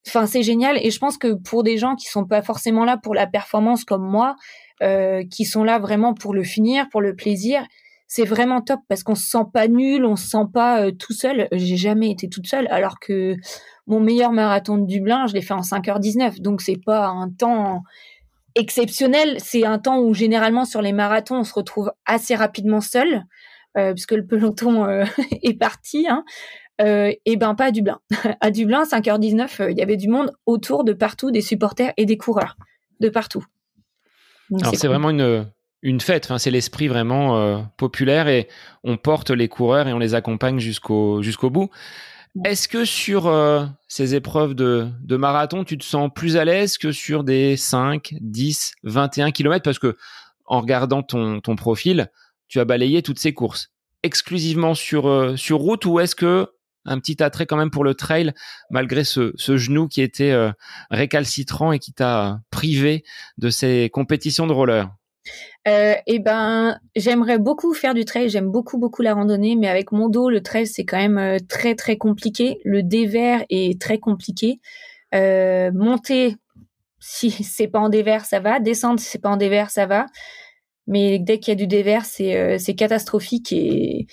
[0.08, 0.78] enfin, c'est génial.
[0.82, 3.84] Et je pense que pour des gens qui sont pas forcément là pour la performance
[3.84, 4.34] comme moi,
[4.82, 7.66] euh, qui sont là vraiment pour le finir, pour le plaisir,
[8.06, 11.48] c'est vraiment top parce qu'on se sent pas nul, on se sent pas tout seul.
[11.52, 13.36] J'ai jamais été toute seule, alors que
[13.86, 16.40] mon meilleur marathon de Dublin, je l'ai fait en 5h19.
[16.40, 17.82] Donc, c'est pas un temps
[18.54, 19.36] exceptionnel.
[19.38, 23.24] C'est un temps où, généralement, sur les marathons, on se retrouve assez rapidement seul,
[23.78, 25.04] euh, puisque le peloton euh,
[25.42, 26.06] est parti.
[26.08, 26.24] Hein.
[26.80, 28.00] Euh, et ben, pas à Dublin.
[28.40, 32.06] à Dublin, 5h19, euh, il y avait du monde autour de partout, des supporters et
[32.06, 32.56] des coureurs,
[33.00, 33.44] de partout.
[34.60, 35.46] Alors, c'est vraiment une,
[35.82, 36.24] une fête.
[36.26, 38.48] Enfin, c'est l'esprit vraiment populaire et
[38.82, 41.70] on porte les coureurs et on les accompagne jusqu'au jusqu'au bout.
[42.44, 46.92] Est-ce que sur euh, ces épreuves de, marathon, tu te sens plus à l'aise que
[46.92, 49.96] sur des 5, 10, 21 km Parce que
[50.44, 52.10] en regardant ton, ton profil,
[52.48, 53.72] tu as balayé toutes ces courses.
[54.02, 56.48] Exclusivement sur, euh, sur route ou est-ce que
[56.84, 58.32] un petit attrait quand même pour le trail
[58.70, 60.52] malgré ce, genou qui était euh,
[60.90, 63.02] récalcitrant et qui t'a privé
[63.38, 64.90] de ces compétitions de roller?
[65.66, 68.28] Euh, eh ben, j'aimerais beaucoup faire du trail.
[68.28, 71.38] J'aime beaucoup beaucoup la randonnée, mais avec mon dos, le trail c'est quand même euh,
[71.48, 72.58] très très compliqué.
[72.64, 74.60] Le dévers est très compliqué.
[75.14, 76.36] Euh, monter,
[77.00, 78.60] si c'est pas en dévers, ça va.
[78.60, 80.06] Descendre, si c'est pas en dévers, ça va.
[80.86, 84.06] Mais dès qu'il y a du dévers, c'est euh, c'est catastrophique et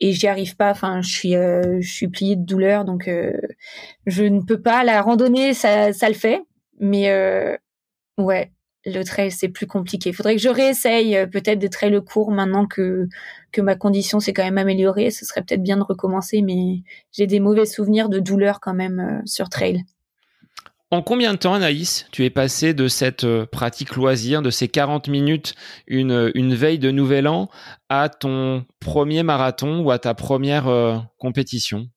[0.00, 0.70] et j'y arrive pas.
[0.70, 3.10] Enfin, je suis je suis pliée de douleur, donc
[4.06, 4.84] je ne peux pas.
[4.84, 6.42] La randonnée, ça ça le fait,
[6.80, 7.10] mais
[8.18, 8.52] ouais,
[8.92, 10.10] le trail c'est plus compliqué.
[10.10, 13.08] Il faudrait que je réessaye euh, peut-être des trails courts maintenant que
[13.58, 15.10] ma condition s'est quand même améliorée.
[15.10, 19.00] Ce serait peut-être bien de recommencer, mais j'ai des mauvais souvenirs de douleur quand même
[19.00, 19.84] euh, sur trail.
[20.90, 24.68] En combien de temps, Anaïs, tu es passé de cette euh, pratique loisir, de ces
[24.68, 25.54] 40 minutes,
[25.86, 27.50] une, veille de Nouvel An,
[27.90, 31.88] à ton premier marathon ou à ta première compétition?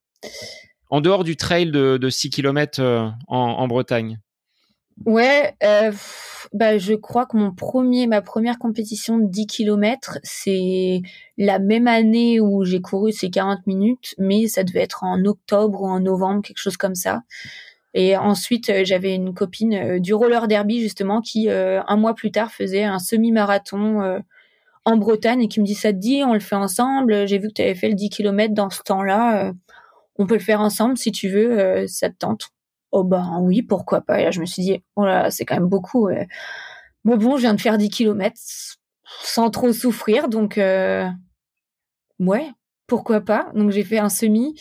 [0.90, 4.20] En dehors du trail de, de 6 km en Bretagne
[5.06, 5.92] Ouais, euh,
[6.54, 11.02] bah, je crois que mon premier, ma première compétition de 10 km, c'est
[11.38, 15.82] la même année où j'ai couru ces 40 minutes, mais ça devait être en octobre
[15.82, 17.22] ou en novembre, quelque chose comme ça.
[17.94, 22.32] Et ensuite, euh, j'avais une copine euh, du roller derby, justement, qui, un mois plus
[22.32, 24.22] tard, faisait un semi-marathon
[24.86, 27.48] en Bretagne et qui me dit, ça te dit, on le fait ensemble, j'ai vu
[27.50, 29.54] que tu avais fait le 10 km dans ce temps-là,
[30.18, 32.52] on peut le faire ensemble si tu veux, ça te tente.
[32.92, 34.20] Oh ben oui, pourquoi pas.
[34.20, 36.10] Et là, je me suis dit, oh là, c'est quand même beaucoup.
[37.04, 38.40] Bon, bon, je viens de faire 10 kilomètres
[39.24, 41.08] sans trop souffrir, donc euh,
[42.20, 42.48] ouais,
[42.88, 43.50] pourquoi pas.
[43.56, 44.56] Donc j'ai fait un semi.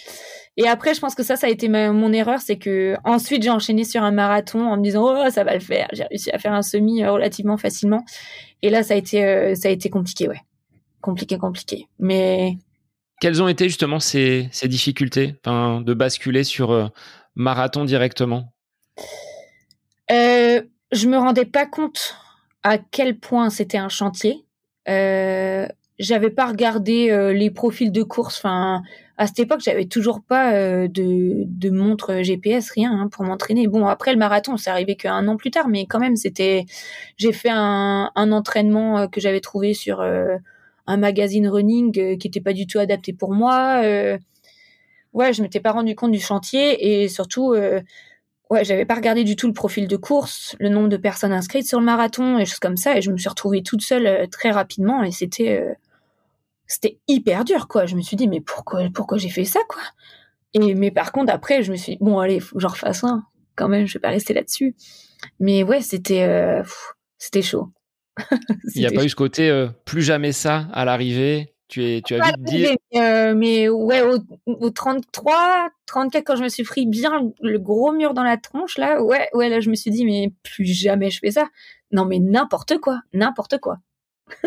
[0.57, 3.51] Et après, je pense que ça, ça a été mon erreur, c'est que ensuite j'ai
[3.51, 5.89] enchaîné sur un marathon en me disant oh ça va le faire.
[5.93, 8.05] J'ai réussi à faire un semi euh, relativement facilement.
[8.63, 10.41] Et là, ça a été euh, ça a été compliqué, ouais,
[11.01, 11.87] compliqué, compliqué.
[11.99, 12.57] Mais
[13.21, 16.91] quelles ont été justement ces, difficultés, de basculer sur
[17.41, 18.53] marathon directement?
[20.11, 22.17] Euh, Je me rendais pas compte
[22.63, 24.45] à quel point c'était un chantier.
[24.89, 25.67] Euh,
[25.99, 28.39] j'avais pas regardé euh, les profils de course.
[28.39, 28.83] Enfin,
[29.17, 33.69] à cette époque, j'avais toujours pas euh, de, de montre GPS, rien hein, pour m'entraîner.
[33.69, 36.65] Bon, après le marathon, c'est arrivé qu'un an plus tard, mais quand même, c'était.
[37.19, 40.01] J'ai fait un, un entraînement euh, que j'avais trouvé sur
[40.87, 43.83] un magazine running qui était pas du tout adapté pour moi.
[45.13, 47.55] Ouais, je m'étais pas rendu compte du chantier et surtout
[48.51, 51.67] ouais, j'avais pas regardé du tout le profil de course, le nombre de personnes inscrites
[51.67, 54.27] sur le marathon et choses comme ça, et je me suis retrouvée toute seule euh,
[54.27, 55.73] très rapidement et c'était euh,
[56.67, 57.87] c'était hyper dur quoi.
[57.87, 59.83] Je me suis dit mais pourquoi pourquoi j'ai fait ça quoi?
[60.53, 63.05] Et mais par contre après je me suis dit, bon allez faut que j'en refasse
[63.05, 63.25] un
[63.57, 64.75] quand même, je vais pas rester là-dessus.
[65.39, 66.63] Mais ouais c'était euh,
[67.19, 67.71] c'était chaud.
[68.75, 72.15] Il n'y a pas eu ce côté plus jamais ça à l'arrivée tu, es, tu
[72.15, 72.67] as vite dit.
[72.97, 77.93] Euh, mais ouais, au, au, 33, 34, quand je me suis pris bien le gros
[77.93, 81.11] mur dans la tronche, là, ouais, ouais, là, je me suis dit, mais plus jamais
[81.11, 81.47] je fais ça.
[81.93, 83.79] Non, mais n'importe quoi, n'importe quoi.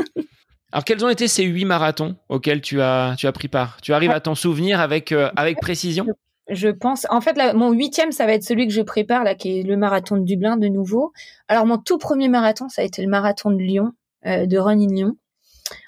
[0.71, 3.79] Alors, quels ont été ces huit marathons auxquels tu as, tu as pris part?
[3.81, 6.07] Tu arrives à t'en souvenir avec, euh, avec précision?
[6.49, 7.05] Je pense.
[7.09, 9.63] En fait, là, mon huitième, ça va être celui que je prépare, là, qui est
[9.63, 11.13] le marathon de Dublin de nouveau.
[11.47, 13.93] Alors, mon tout premier marathon, ça a été le marathon de Lyon,
[14.25, 15.17] euh, de Run in Lyon.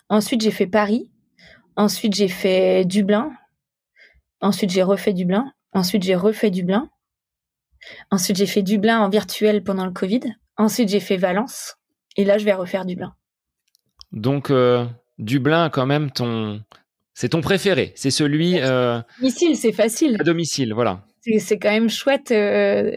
[0.10, 1.10] Ensuite, j'ai fait Paris.
[1.76, 3.32] Ensuite, j'ai fait Dublin.
[4.42, 5.52] Ensuite, j'ai refait Dublin.
[5.74, 6.90] Ensuite, j'ai refait Dublin.
[8.12, 10.22] Ensuite, j'ai fait Dublin en virtuel pendant le Covid.
[10.58, 11.76] Ensuite, j'ai fait Valence.
[12.16, 13.14] Et là, je vais refaire Dublin.
[14.12, 14.86] Donc, euh,
[15.18, 16.62] Dublin, quand même, ton...
[17.14, 17.92] c'est ton préféré.
[17.96, 18.60] C'est celui.
[18.62, 19.02] Euh...
[19.20, 20.18] Domicile, c'est facile.
[20.20, 21.06] À domicile, voilà.
[21.40, 22.32] C'est quand même chouette.
[22.32, 22.96] Euh...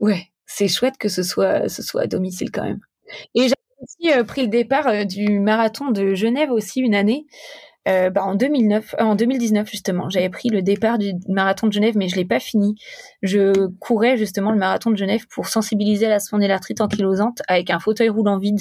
[0.00, 2.80] Ouais, c'est chouette que ce soit, ce soit à domicile quand même.
[3.34, 7.26] Et j'ai aussi pris le départ du marathon de Genève aussi une année.
[7.88, 11.72] Euh, bah, en 2009, euh, en 2019 justement, j'avais pris le départ du marathon de
[11.72, 12.76] Genève, mais je l'ai pas fini.
[13.22, 17.80] Je courais justement le marathon de Genève pour sensibiliser à la spondylarthrite ankylosante avec un
[17.80, 18.60] fauteuil roulant vide,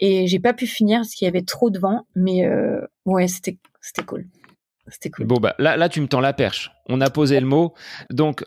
[0.00, 2.06] et j'ai pas pu finir parce qu'il y avait trop de vent.
[2.16, 4.26] Mais euh, ouais, c'était c'était cool.
[4.88, 5.26] C'était cool.
[5.26, 6.72] Bon bah là là tu me tends la perche.
[6.88, 7.74] On a posé le mot.
[8.10, 8.44] Donc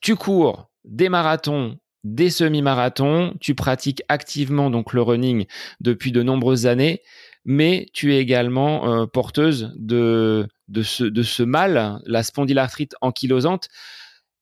[0.00, 5.46] tu cours des marathons des semi-marathons, tu pratiques activement donc le running
[5.80, 7.02] depuis de nombreuses années
[7.44, 13.68] mais tu es également euh, porteuse de, de, ce, de ce mal, la spondylarthrite ankylosante,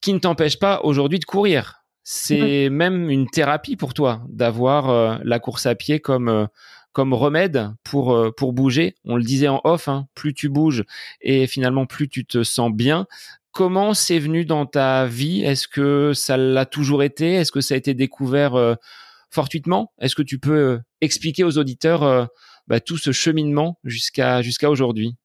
[0.00, 1.84] qui ne t'empêche pas aujourd'hui de courir.
[2.04, 6.46] C'est même une thérapie pour toi d'avoir euh, la course à pied comme euh,
[6.92, 8.96] comme remède pour pour bouger.
[9.04, 10.84] On le disait en off, hein, plus tu bouges
[11.20, 13.06] et finalement plus tu te sens bien.
[13.58, 15.42] Comment c'est venu dans ta vie?
[15.42, 17.32] Est-ce que ça l'a toujours été?
[17.32, 18.76] Est-ce que ça a été découvert
[19.32, 19.92] fortuitement?
[20.00, 22.28] Est-ce que tu peux expliquer aux auditeurs
[22.68, 25.16] bah, tout ce cheminement jusqu'à jusqu'à aujourd'hui?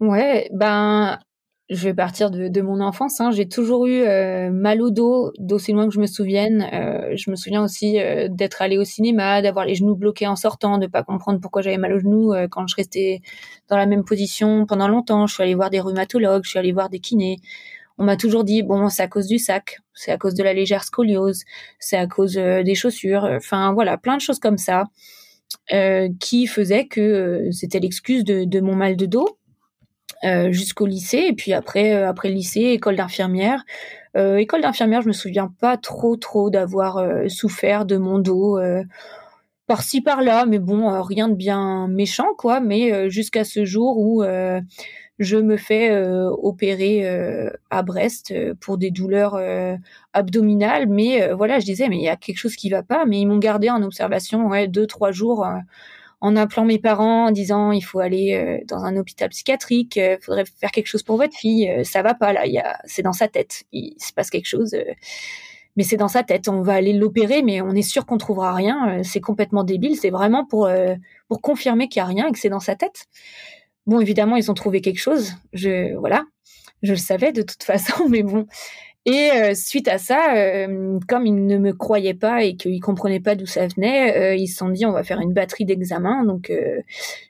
[0.00, 1.20] Ouais, ben
[1.68, 3.20] je vais partir de, de mon enfance.
[3.20, 3.30] Hein.
[3.32, 6.68] J'ai toujours eu euh, mal au dos, d'aussi loin que je me souvienne.
[6.72, 10.36] Euh, je me souviens aussi euh, d'être allée au cinéma, d'avoir les genoux bloqués en
[10.36, 13.20] sortant, de pas comprendre pourquoi j'avais mal aux genoux quand je restais
[13.68, 15.26] dans la même position pendant longtemps.
[15.26, 17.38] Je suis allée voir des rhumatologues, je suis allée voir des kinés.
[17.98, 20.52] On m'a toujours dit bon, c'est à cause du sac, c'est à cause de la
[20.52, 21.42] légère scoliose,
[21.80, 23.24] c'est à cause des chaussures.
[23.24, 24.84] Enfin voilà, plein de choses comme ça.
[25.72, 29.32] Euh, qui faisait que euh, c'était l'excuse de, de, mon mal de dos euh,
[30.50, 31.26] jusqu'au lycée.
[31.28, 33.64] Et puis après après le lycée école d'infirmière.
[34.14, 38.58] École d'infirmière je me souviens pas trop trop d'avoir souffert de mon dos
[39.66, 40.46] par-ci par-là.
[40.46, 42.60] Mais bon rien de bien méchant quoi.
[42.60, 44.24] Mais jusqu'à ce jour où
[45.18, 49.38] je me fais euh, opérer euh, à Brest euh, pour des douleurs
[50.12, 53.20] abdominales, mais voilà, je disais mais il y a quelque chose qui va pas, mais
[53.20, 55.46] ils m'ont gardé en observation ouais deux trois jours
[56.26, 60.44] en appelant mes parents en disant il faut aller dans un hôpital psychiatrique, il faudrait
[60.60, 63.64] faire quelque chose pour votre fille, ça va pas là, il c'est dans sa tête,
[63.72, 64.76] il se passe quelque chose
[65.76, 66.48] mais c'est dans sa tête.
[66.48, 69.02] On va aller l'opérer, mais on est sûr qu'on trouvera rien.
[69.02, 69.96] C'est complètement débile.
[69.96, 70.68] C'est vraiment pour
[71.28, 73.06] pour confirmer qu'il y a rien et que c'est dans sa tête.
[73.86, 75.34] Bon, évidemment, ils ont trouvé quelque chose.
[75.52, 76.24] Je voilà,
[76.82, 78.46] je le savais de toute façon, mais bon.
[79.08, 83.20] Et euh, suite à ça, euh, comme ils ne me croyaient pas et qu'ils comprenaient
[83.20, 86.24] pas d'où ça venait, euh, ils se sont dit on va faire une batterie d'examen.
[86.24, 86.52] Donc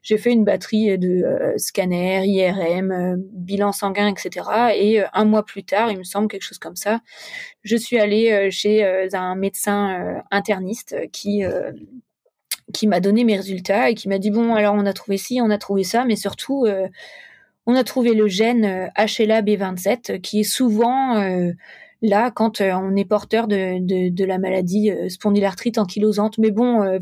[0.03, 1.23] j'ai fait une batterie de
[1.59, 4.47] scanner, IRM, bilan sanguin, etc.
[4.75, 7.01] Et un mois plus tard, il me semble quelque chose comme ça,
[7.63, 11.45] je suis allée chez un médecin interniste qui
[12.73, 15.41] qui m'a donné mes résultats et qui m'a dit bon alors on a trouvé ci,
[15.43, 16.89] on a trouvé ça, mais surtout euh,
[17.67, 21.15] on a trouvé le gène HLA B27 qui est souvent
[22.03, 26.39] là quand on est porteur de, la maladie spondylarthrite ankylosante.
[26.39, 26.99] Mais bon,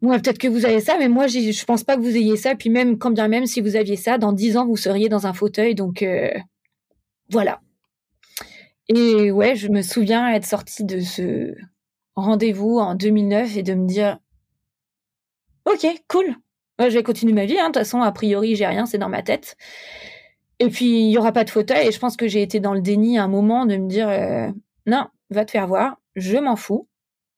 [0.00, 2.54] peut-être que vous avez ça, mais moi, je pense pas que vous ayez ça.
[2.54, 5.26] Puis même, quand bien même si vous aviez ça, dans dix ans, vous seriez dans
[5.26, 5.74] un fauteuil.
[5.74, 6.04] Donc,
[7.30, 7.60] voilà.
[8.88, 11.54] Et ouais, je me souviens être sortie de ce
[12.14, 14.18] rendez-vous en 2009 et de me dire,
[15.64, 16.36] ok, cool,
[16.78, 17.58] je vais continuer ma vie.
[17.58, 17.68] Hein.
[17.68, 19.56] De toute façon, a priori, j'ai rien, c'est dans ma tête.
[20.58, 21.88] Et puis, il y aura pas de fauteuil.
[21.88, 24.48] Et je pense que j'ai été dans le déni un moment de me dire, euh,
[24.86, 26.88] non, va te faire voir, je m'en fous.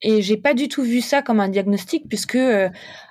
[0.00, 2.68] Et j'ai pas du tout vu ça comme un diagnostic puisque euh,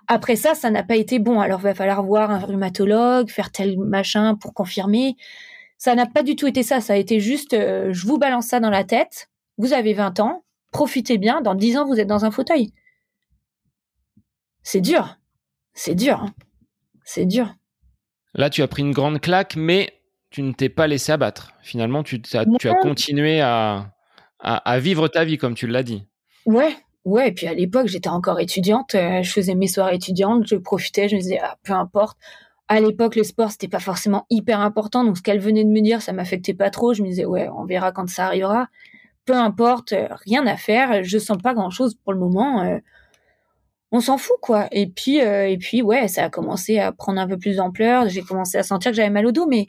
[0.07, 1.41] après ça, ça n'a pas été bon.
[1.41, 5.17] Alors, va falloir voir un rhumatologue, faire tel machin pour confirmer.
[5.77, 6.79] Ça n'a pas du tout été ça.
[6.79, 9.29] Ça a été juste, euh, je vous balance ça dans la tête.
[9.57, 11.41] Vous avez 20 ans, profitez bien.
[11.41, 12.71] Dans 10 ans, vous êtes dans un fauteuil.
[14.63, 15.17] C'est dur.
[15.77, 16.19] C'est dur.
[16.23, 16.33] Hein.
[17.05, 17.53] C'est dur.
[18.33, 19.93] Là, tu as pris une grande claque, mais
[20.31, 21.53] tu ne t'es pas laissé abattre.
[21.61, 23.93] Finalement, tu, as, tu as continué à,
[24.39, 26.03] à, vivre ta vie, comme tu l'as dit.
[26.47, 27.29] Ouais, ouais.
[27.29, 28.95] Et puis à l'époque, j'étais encore étudiante.
[28.95, 30.47] Euh, je faisais mes soirées étudiantes.
[30.47, 31.09] Je profitais.
[31.09, 32.17] Je me disais, ah, peu importe
[32.69, 35.05] à l'époque, le sport, c'était pas forcément hyper important.
[35.05, 36.93] Donc, ce qu'elle venait de me dire, ça m'affectait pas trop.
[36.93, 38.67] Je me disais, ouais, on verra quand ça arrivera.
[39.25, 41.03] Peu importe, euh, rien à faire.
[41.03, 42.79] Je sens pas grand chose pour le moment.
[43.93, 44.67] Euh, on s'en fout, quoi.
[44.71, 48.09] Et puis, euh, et puis, ouais, ça a commencé à prendre un peu plus d'ampleur.
[48.09, 49.47] J'ai commencé à sentir que j'avais mal au dos.
[49.47, 49.67] Mais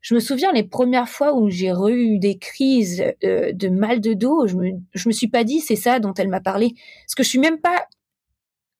[0.00, 4.46] je me souviens les premières fois où j'ai eu des crises de mal de dos,
[4.46, 6.74] je me, je me suis pas dit, c'est ça dont elle m'a parlé.
[7.04, 7.86] Parce que je suis même pas,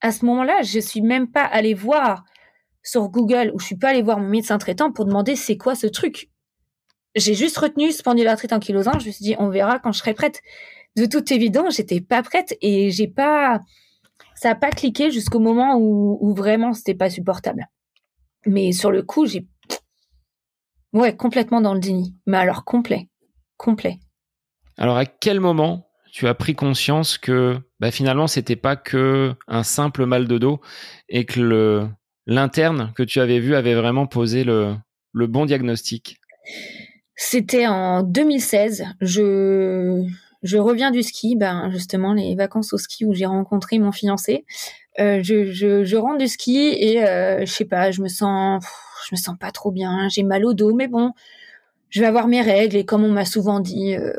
[0.01, 2.25] à ce moment-là, je suis même pas allée voir
[2.83, 5.75] sur Google où je suis pas allée voir mon médecin traitant pour demander c'est quoi
[5.75, 6.31] ce truc.
[7.15, 9.01] J'ai juste retenu spondylarthrite ankylosante.
[9.01, 10.41] Je me suis dit on verra quand je serai prête.
[10.97, 13.61] De toute évidence, j'étais pas prête et j'ai pas,
[14.41, 17.67] ça a pas cliqué jusqu'au moment où, où vraiment c'était pas supportable.
[18.47, 19.47] Mais sur le coup, j'ai,
[20.93, 22.15] ouais, complètement dans le déni.
[22.27, 23.09] Mais alors complet,
[23.57, 23.99] complet.
[24.77, 29.63] Alors à quel moment tu as pris conscience que bah, finalement c'était pas que un
[29.63, 30.61] simple mal de dos
[31.09, 31.89] et que le
[32.27, 34.77] l'interne que tu avais vu avait vraiment posé le,
[35.15, 36.19] bon diagnostic?
[37.17, 38.85] C'était en 2016.
[39.01, 40.07] Je,
[40.43, 44.45] je reviens du ski, ben justement les vacances au ski où j'ai rencontré mon fiancé.
[45.01, 48.65] Euh, je, je, rentre du ski et euh, je sais pas, je me sens,
[49.09, 50.09] je me sens pas trop bien.
[50.09, 51.13] J'ai mal au dos, mais bon,
[51.91, 54.13] je vais avoir mes règles et comme on m'a souvent dit, euh,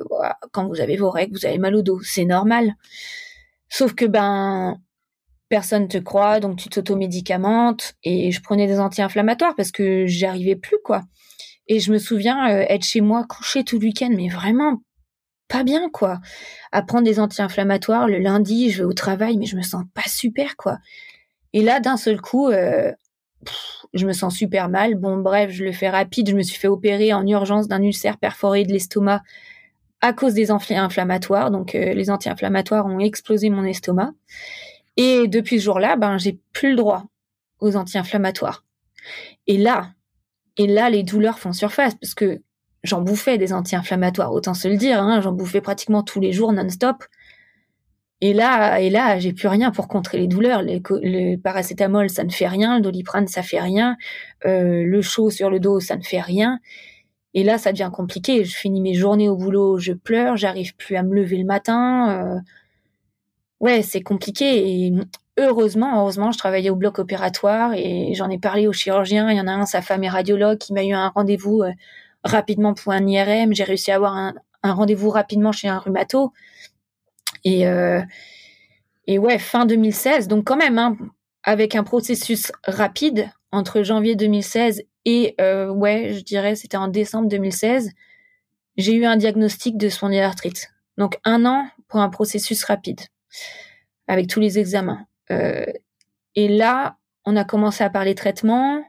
[0.52, 2.76] quand vous avez vos règles, vous avez mal au dos, c'est normal.
[3.70, 4.78] Sauf que ben
[5.50, 7.96] personne te croit, donc tu t'automédicamentes.
[8.04, 11.04] Et je prenais des anti-inflammatoires parce que j'y arrivais plus, quoi.
[11.68, 14.82] Et je me souviens euh, être chez moi couché tout le week-end, mais vraiment
[15.50, 16.20] pas bien, quoi.
[16.72, 20.08] À prendre des anti-inflammatoires le lundi, je vais au travail, mais je me sens pas
[20.08, 20.78] super, quoi.
[21.52, 22.94] Et là, d'un seul coup, euh,
[23.94, 24.96] je me sens super mal.
[24.96, 26.30] Bon, bref, je le fais rapide.
[26.30, 29.22] Je me suis fait opérer en urgence d'un ulcère perforé de l'estomac
[30.02, 31.52] à cause des anti-inflammatoires.
[31.52, 34.12] Donc, euh, les anti-inflammatoires ont explosé mon estomac.
[34.98, 37.06] Et depuis ce jour-là, ben, j'ai plus le droit
[37.60, 38.64] aux anti-inflammatoires.
[39.48, 39.94] Et là,
[40.58, 42.42] et là, les douleurs font surface parce que
[42.84, 46.54] j'en bouffais des anti-inflammatoires, autant se le dire, hein, j'en bouffais pratiquement tous les jours
[46.54, 47.04] non-stop.
[48.22, 50.62] Et là, et là, j'ai plus rien pour contrer les douleurs.
[50.62, 52.76] le paracétamol, ça ne fait rien.
[52.78, 53.96] Le doliprane, ça fait rien.
[54.46, 56.60] Euh, le chaud sur le dos, ça ne fait rien.
[57.34, 58.44] Et là, ça devient compliqué.
[58.44, 62.26] Je finis mes journées au boulot, je pleure, j'arrive plus à me lever le matin.
[62.26, 62.40] Euh,
[63.62, 64.86] ouais, c'est compliqué.
[64.88, 64.94] Et
[65.38, 69.30] heureusement, heureusement, je travaillais au bloc opératoire et j'en ai parlé au chirurgien.
[69.32, 71.72] Il y en a un, sa femme est radiologue, qui m'a eu un rendez-vous euh,
[72.24, 73.54] rapidement pour un IRM.
[73.54, 76.34] J'ai réussi à avoir un, rendez-vous rapidement chez un rhumato.
[77.44, 78.02] Et, euh,
[79.08, 80.28] et ouais, fin 2016.
[80.28, 80.98] Donc quand même, hein,
[81.44, 87.28] avec un processus rapide entre janvier 2016 et euh, ouais, je dirais c'était en décembre
[87.30, 87.92] 2016,
[88.78, 90.70] j'ai eu un diagnostic de spondylarthrite.
[90.98, 93.02] Donc un an pour un processus rapide
[94.08, 95.06] avec tous les examens.
[95.32, 95.66] Euh,
[96.36, 98.84] et là, on a commencé à parler traitement.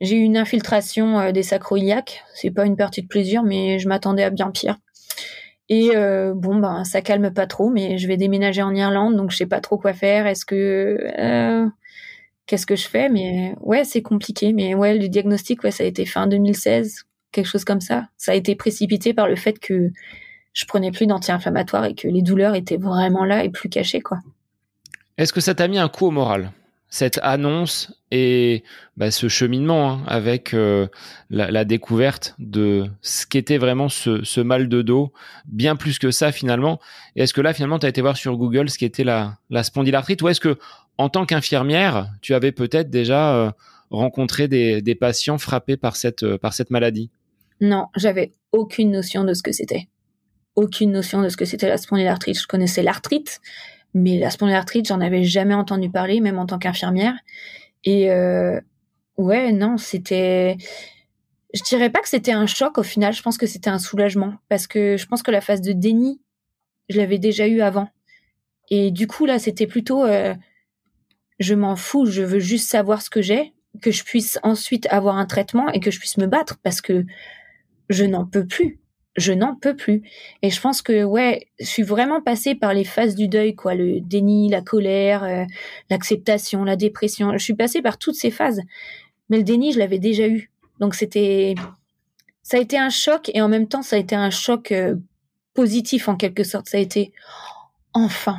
[0.00, 2.24] J'ai eu une infiltration euh, des sacroiliaques.
[2.34, 4.76] C'est pas une partie de plaisir, mais je m'attendais à bien pire.
[5.68, 9.30] Et euh, bon, ben ça calme pas trop, mais je vais déménager en Irlande, donc
[9.30, 10.26] je sais pas trop quoi faire.
[10.26, 11.70] Est-ce que
[12.46, 13.08] qu'est-ce que je fais?
[13.08, 14.52] Mais ouais, c'est compliqué.
[14.52, 18.08] Mais ouais, le diagnostic, ouais, ça a été fin 2016, quelque chose comme ça.
[18.16, 19.90] Ça a été précipité par le fait que
[20.52, 24.18] je prenais plus d'anti-inflammatoires et que les douleurs étaient vraiment là et plus cachées, quoi.
[25.16, 26.50] Est-ce que ça t'a mis un coup au moral?
[26.90, 28.64] Cette annonce et
[28.96, 30.88] bah, ce cheminement hein, avec euh,
[31.30, 35.12] la, découverte de ce qu'était vraiment ce, mal de dos,
[35.46, 36.80] bien plus que ça finalement.
[37.14, 39.62] Et est-ce que là finalement tu as été voir sur Google ce qu'était la, la
[39.62, 40.20] spondylarthrite?
[40.22, 40.58] Ou est-ce que
[40.98, 43.50] en tant qu'infirmière tu avais peut-être déjà euh,
[43.90, 47.10] rencontré des, des patients frappés par cette, par cette maladie?
[47.60, 49.88] Non, j'avais aucune notion de ce que c'était.
[50.56, 52.40] Aucune notion de ce que c'était la spondylarthrite.
[52.40, 53.40] Je connaissais l'arthrite,
[53.94, 57.14] mais la spondylarthrite, j'en avais jamais entendu parler, même en tant qu'infirmière.
[57.84, 58.60] Et euh,
[59.16, 60.56] ouais, non, c'était.
[61.52, 63.12] Je dirais pas que c'était un choc au final.
[63.12, 66.20] Je pense que c'était un soulagement parce que je pense que la phase de déni,
[66.88, 67.88] je l'avais déjà eu avant.
[68.70, 70.04] Et du coup là, c'était plutôt.
[70.04, 70.34] Euh,
[71.40, 72.06] je m'en fous.
[72.06, 75.80] Je veux juste savoir ce que j'ai, que je puisse ensuite avoir un traitement et
[75.80, 77.04] que je puisse me battre parce que
[77.88, 78.79] je n'en peux plus
[79.16, 80.02] je n'en peux plus.
[80.42, 83.74] Et je pense que ouais, je suis vraiment passée par les phases du deuil, quoi,
[83.74, 85.44] le déni, la colère, euh,
[85.88, 87.32] l'acceptation, la dépression.
[87.32, 88.60] Je suis passée par toutes ces phases.
[89.28, 90.50] Mais le déni, je l'avais déjà eu.
[90.78, 91.54] Donc c'était,
[92.42, 94.96] ça a été un choc et en même temps, ça a été un choc euh,
[95.54, 96.68] positif en quelque sorte.
[96.68, 97.12] Ça a été
[97.92, 98.38] enfin,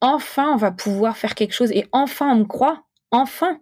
[0.00, 2.84] enfin, on va pouvoir faire quelque chose et enfin, on me croit.
[3.10, 3.60] Enfin,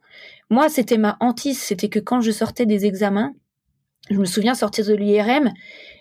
[0.50, 1.60] moi, c'était ma hantise.
[1.60, 3.34] C'était que quand je sortais des examens,
[4.10, 5.52] je me souviens sortir de l'IRM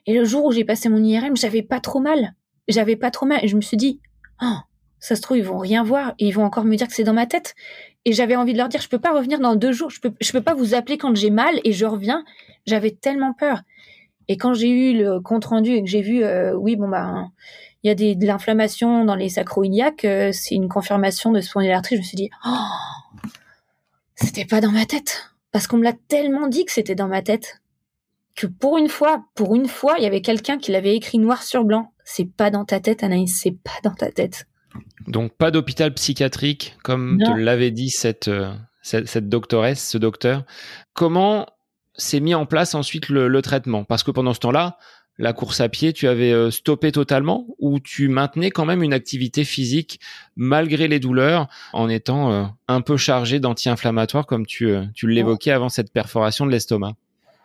[0.06, 2.36] et le jour où j'ai passé mon IRM, j'avais pas trop mal.
[2.68, 3.40] J'avais pas trop mal.
[3.44, 4.00] Et je me suis dit,
[4.42, 4.58] oh,
[5.00, 7.14] ça se trouve, ils vont rien voir ils vont encore me dire que c'est dans
[7.14, 7.56] ma tête.
[8.06, 9.90] Et j'avais envie de leur dire, je peux pas revenir dans deux jours.
[9.90, 12.24] Je peux, peux pas vous appeler quand j'ai mal et je reviens.
[12.68, 13.62] J'avais tellement peur.
[14.28, 17.30] Et quand j'ai eu le compte rendu et que j'ai vu, euh, oui, bon, bah,
[17.84, 22.02] il y a de l'inflammation dans les sacro-iliaques, euh, c'est une confirmation de spondylarthrite, je
[22.02, 23.30] me suis dit, oh,
[24.16, 25.32] c'était pas dans ma tête.
[25.52, 27.62] Parce qu'on me l'a tellement dit que c'était dans ma tête
[28.36, 31.44] que pour une fois, pour une fois, il y avait quelqu'un qui l'avait écrit noir
[31.44, 31.94] sur blanc.
[32.04, 34.48] C'est pas dans ta tête, Anaïs, c'est pas dans ta tête.
[35.08, 40.44] Donc pas d'hôpital psychiatrique, comme te l'avait dit cette, euh, cette, cette, doctoresse, ce docteur.
[40.94, 41.48] Comment
[41.96, 43.86] s'est mis en place ensuite le, le traitement?
[43.86, 44.78] Parce que pendant ce temps-là,
[45.18, 48.92] la course à pied, tu avais euh, stoppé totalement ou tu maintenais quand même une
[48.92, 50.02] activité physique
[50.36, 55.70] malgré les douleurs en étant euh, un peu chargé d'anti-inflammatoires comme tu, tu l'évoquais avant
[55.70, 56.96] cette perforation de l'estomac?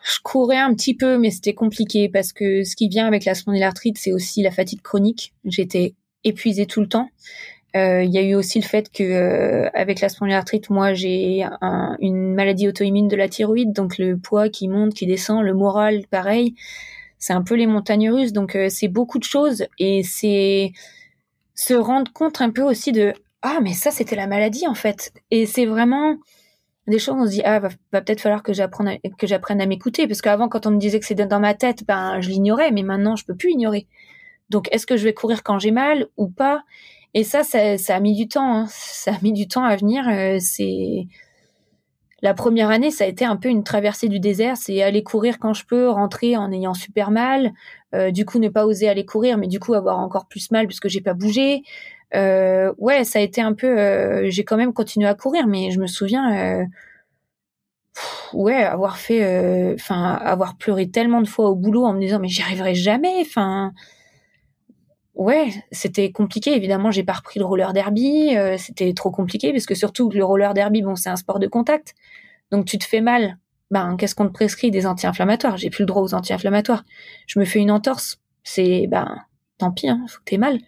[0.02, 3.34] Je courais un petit peu, mais c'était compliqué parce que ce qui vient avec la
[3.34, 5.34] spondylarthrite, c'est aussi la fatigue chronique.
[5.44, 5.94] J'étais
[6.24, 7.08] épuisée tout le temps.
[7.76, 11.44] Euh, il y a eu aussi le fait que euh, avec la spondylarthrite, moi j'ai
[12.00, 16.04] une maladie auto-immune de la thyroïde, donc le poids qui monte, qui descend, le moral,
[16.10, 16.54] pareil.
[17.18, 20.72] C'est un peu les montagnes russes, donc euh, c'est beaucoup de choses et c'est
[21.54, 25.12] se rendre compte un peu aussi de ah mais ça c'était la maladie en fait.
[25.30, 26.16] Et c'est vraiment
[26.90, 30.06] des choses, on se dit, ah, va, peut-être falloir que j'apprenne, j'apprenne à m'écouter.
[30.06, 32.82] Parce qu'avant, quand on me disait que c'était dans ma tête, ben, je l'ignorais, mais
[32.82, 33.86] maintenant, je peux plus ignorer.
[34.50, 36.62] Donc, est-ce que je vais courir quand j'ai mal ou pas?
[37.14, 38.66] Et ça, ça, ça, a mis du temps, hein.
[38.68, 40.06] Ça a mis du temps à venir.
[40.08, 41.06] Euh, c'est,
[42.22, 44.56] la première année, ça a été un peu une traversée du désert.
[44.56, 47.52] C'est aller courir quand je peux, rentrer en ayant super mal.
[47.94, 50.66] Euh, du coup, ne pas oser aller courir, mais du coup, avoir encore plus mal
[50.66, 51.62] puisque j'ai pas bougé.
[52.14, 53.78] Euh, ouais, ça a été un peu.
[53.78, 56.64] Euh, j'ai quand même continué à courir, mais je me souviens, euh,
[58.32, 62.18] ouais, avoir fait, euh, enfin, avoir pleuré tellement de fois au boulot en me disant
[62.18, 63.14] mais j'y arriverai jamais.
[63.20, 63.72] Enfin,
[65.14, 66.54] ouais, c'était compliqué.
[66.54, 68.36] Évidemment, j'ai pas repris le roller derby.
[68.58, 71.94] c'était trop compliqué parce que surtout le roller derby, bon, c'est un sport de contact,
[72.50, 73.38] donc tu te fais mal.
[73.70, 75.56] Ben, qu'est-ce qu'on te prescrit Des anti-inflammatoires?
[75.56, 76.84] J'ai plus le droit aux anti-inflammatoires.
[77.28, 78.20] Je me fais une entorse.
[78.42, 79.24] C'est ben,
[79.58, 80.58] tant pis, hein, faut que t'aies mal.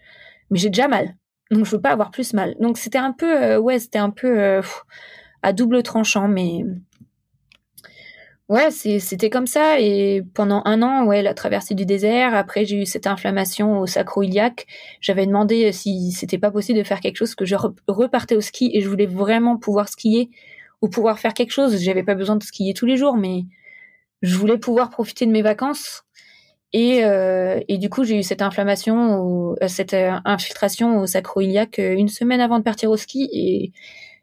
[0.50, 1.16] Mais j'ai déjà mal.
[1.52, 2.56] Donc je veux pas avoir plus mal.
[2.60, 4.62] Donc c'était un peu, euh, c'était un peu euh,
[5.42, 6.64] à double tranchant, mais
[8.48, 9.78] ouais, c'était comme ça.
[9.78, 12.34] Et pendant un an, ouais, la traversée du désert.
[12.34, 14.66] Après, j'ai eu cette inflammation au sacro-iliaque.
[15.02, 18.40] J'avais demandé euh, si c'était pas possible de faire quelque chose, que je repartais au
[18.40, 20.30] ski et je voulais vraiment pouvoir skier
[20.80, 21.78] ou pouvoir faire quelque chose.
[21.82, 23.44] J'avais pas besoin de skier tous les jours, mais
[24.22, 26.04] je voulais pouvoir profiter de mes vacances
[26.72, 31.78] et, euh, et du coup, j'ai eu cette inflammation, euh, cette euh, infiltration au sacro-iliaque
[31.78, 33.28] une semaine avant de partir au ski.
[33.32, 33.72] Et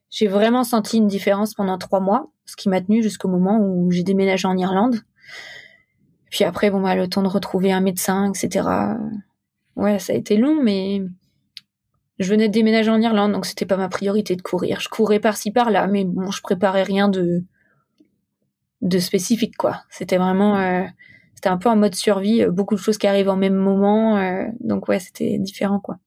[0.09, 3.91] j'ai vraiment senti une différence pendant trois mois, ce qui m'a tenu jusqu'au moment où
[3.91, 5.01] j'ai déménagé en Irlande.
[6.31, 8.67] Puis après, bon, bah, le temps de retrouver un médecin, etc.
[9.75, 11.03] Ouais, ça a été long, mais
[12.17, 14.79] je venais de déménager en Irlande, donc c'était pas ma priorité de courir.
[14.79, 17.43] Je courais par-ci par-là, mais bon, je préparais rien de
[18.81, 19.83] de spécifique, quoi.
[19.89, 20.57] C'était vraiment
[21.39, 24.17] c'était un peu en mode survie, euh, beaucoup de choses qui arrivent en même moment.
[24.17, 25.97] Euh, donc ouais, c'était différent quoi.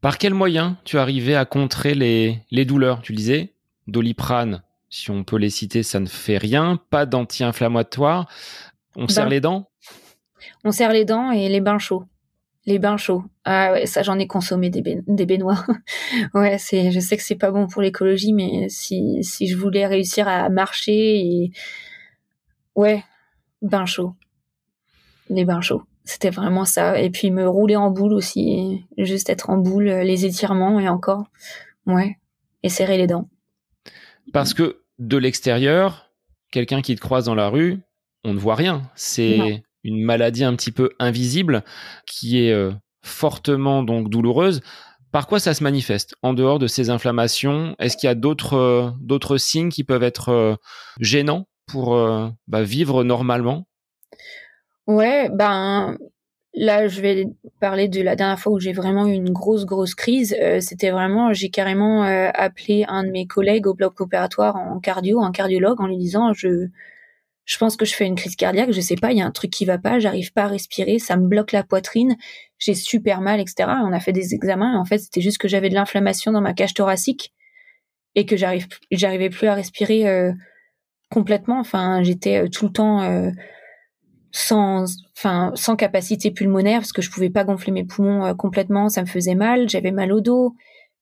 [0.00, 3.02] Par quel moyen tu arrivais à contrer les, les douleurs?
[3.02, 3.52] Tu disais
[3.88, 6.80] Doliprane, si on peut les citer, ça ne fait rien.
[6.88, 8.26] Pas d'anti-inflammatoire.
[8.96, 9.32] On serre ben.
[9.32, 9.68] les dents?
[10.64, 12.06] On serre les dents et les bains chauds.
[12.64, 13.24] Les bains chauds.
[13.44, 15.68] Ah ouais, ça j'en ai consommé des, des baignoires.
[16.32, 19.86] ouais, c'est, je sais que c'est pas bon pour l'écologie, mais si, si je voulais
[19.86, 21.52] réussir à marcher et
[22.76, 23.04] ouais,
[23.60, 24.14] bains chauds
[25.28, 25.82] les bains chauds.
[26.04, 27.00] C'était vraiment ça.
[27.00, 31.24] Et puis me rouler en boule aussi, juste être en boule, les étirements et encore,
[31.86, 32.18] ouais,
[32.62, 33.28] et serrer les dents.
[34.32, 36.10] Parce que de l'extérieur,
[36.50, 37.78] quelqu'un qui te croise dans la rue,
[38.24, 38.82] on ne voit rien.
[38.94, 41.64] C'est une maladie un petit peu invisible
[42.06, 42.72] qui est euh,
[43.02, 44.60] fortement donc douloureuse.
[45.12, 46.14] Par quoi ça se manifeste?
[46.22, 50.02] En dehors de ces inflammations Est-ce qu'il y a d'autres euh, d'autres signes qui peuvent
[50.02, 50.56] être euh,
[51.00, 51.96] gênants pour
[52.46, 53.66] bah, vivre normalement?
[54.88, 55.96] Ouais, ben
[56.54, 57.26] là je vais
[57.60, 60.36] parler de la dernière fois où j'ai vraiment eu une grosse grosse crise.
[60.60, 65.30] C'était vraiment, j'ai carrément appelé un de mes collègues au bloc opératoire en cardio, un
[65.30, 66.68] cardiologue, en lui disant je
[67.48, 69.30] je pense que je fais une crise cardiaque, je sais pas, il y a un
[69.30, 72.16] truc qui va pas, j'arrive pas à respirer, ça me bloque la poitrine,
[72.58, 73.70] j'ai super mal, etc.
[73.84, 76.52] On a fait des examens, en fait, c'était juste que j'avais de l'inflammation dans ma
[76.52, 77.32] cage thoracique
[78.14, 80.32] et que j'arrive, j'arrivais plus à respirer euh,
[81.10, 81.58] complètement.
[81.60, 83.30] Enfin, j'étais euh, tout le temps euh,
[84.32, 84.84] sans,
[85.16, 89.06] enfin, sans capacité pulmonaire parce que je pouvais pas gonfler mes poumons complètement, ça me
[89.06, 90.54] faisait mal, j'avais mal au dos.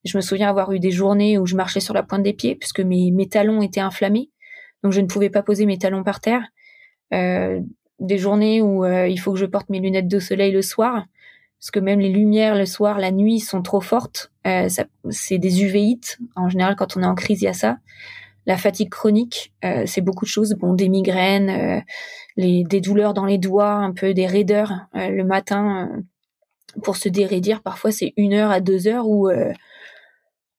[0.05, 2.55] Je me souviens avoir eu des journées où je marchais sur la pointe des pieds
[2.55, 4.31] puisque mes, mes talons étaient inflammés
[4.87, 6.43] donc je ne pouvais pas poser mes talons par terre.
[7.12, 7.61] Euh,
[7.99, 11.05] des journées où euh, il faut que je porte mes lunettes de soleil le soir,
[11.59, 14.31] parce que même les lumières le soir, la nuit sont trop fortes.
[14.47, 14.68] Euh,
[15.11, 16.18] c'est des uvéites.
[16.37, 17.79] En général, quand on est en crise, il y a ça.
[18.47, 19.53] La fatigue chronique,
[19.86, 20.55] c'est beaucoup de choses.
[20.55, 21.82] Bon, des migraines,
[22.36, 25.90] les, des douleurs dans les doigts, un peu des raideurs le matin
[26.82, 27.62] pour se déraidir.
[27.62, 29.28] Parfois, c'est une heure à deux heures où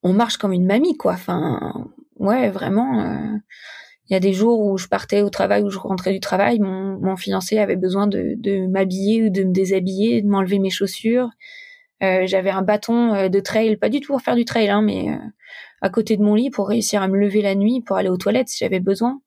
[0.03, 1.13] on marche comme une mamie, quoi.
[1.13, 3.39] Enfin, ouais, vraiment
[4.09, 6.59] il y a des jours où je partais au travail, où je rentrais du travail,
[6.59, 10.69] mon, mon fiancé avait besoin de, de m'habiller ou de me déshabiller, de m'enlever mes
[10.69, 11.29] chaussures.
[12.03, 14.81] Euh, j'avais un bâton euh, de trail, pas du tout pour faire du trail, hein,
[14.81, 15.17] mais euh,
[15.81, 18.17] à côté de mon lit pour réussir à me lever la nuit, pour aller aux
[18.17, 19.19] toilettes si j'avais besoin.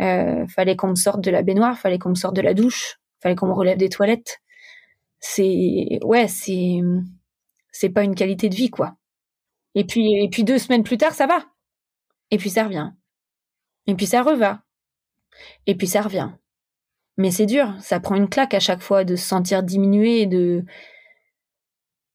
[0.00, 2.98] Euh, fallait qu'on me sorte de la baignoire, fallait qu'on me sorte de la douche,
[3.20, 4.40] fallait qu'on me relève des toilettes.
[5.20, 6.80] C'est ouais, c'est
[7.72, 8.96] c'est pas une qualité de vie quoi.
[9.74, 11.44] Et puis et puis deux semaines plus tard, ça va.
[12.30, 12.90] Et puis ça revient.
[13.86, 14.62] Et puis ça reva.
[15.66, 16.30] Et puis ça revient.
[17.16, 20.64] Mais c'est dur, ça prend une claque à chaque fois de se sentir diminué de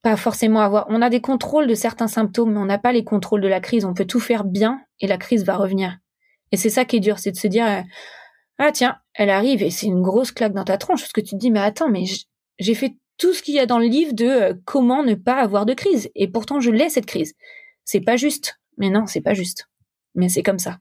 [0.03, 0.85] pas forcément avoir.
[0.89, 3.59] On a des contrôles de certains symptômes, mais on n'a pas les contrôles de la
[3.59, 3.85] crise.
[3.85, 5.97] On peut tout faire bien et la crise va revenir.
[6.51, 7.81] Et c'est ça qui est dur, c'est de se dire euh,
[8.59, 11.31] ah tiens, elle arrive et c'est une grosse claque dans ta tronche parce que tu
[11.31, 12.03] te dis mais attends, mais
[12.59, 15.41] j'ai fait tout ce qu'il y a dans le livre de euh, comment ne pas
[15.41, 17.33] avoir de crise et pourtant je l'ai cette crise.
[17.85, 18.59] C'est pas juste.
[18.77, 19.67] Mais non, c'est pas juste.
[20.15, 20.77] Mais c'est comme ça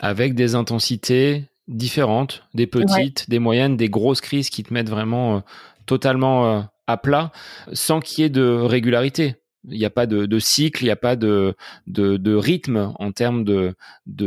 [0.00, 5.36] avec des intensités différentes, des petites, des moyennes, des grosses crises qui te mettent vraiment
[5.36, 5.40] euh,
[5.86, 7.32] totalement à plat,
[7.72, 9.36] sans qu'il y ait de régularité.
[9.68, 11.54] Il n'y a pas de, cycle, il n'y a pas de,
[11.88, 13.74] rythme en termes de,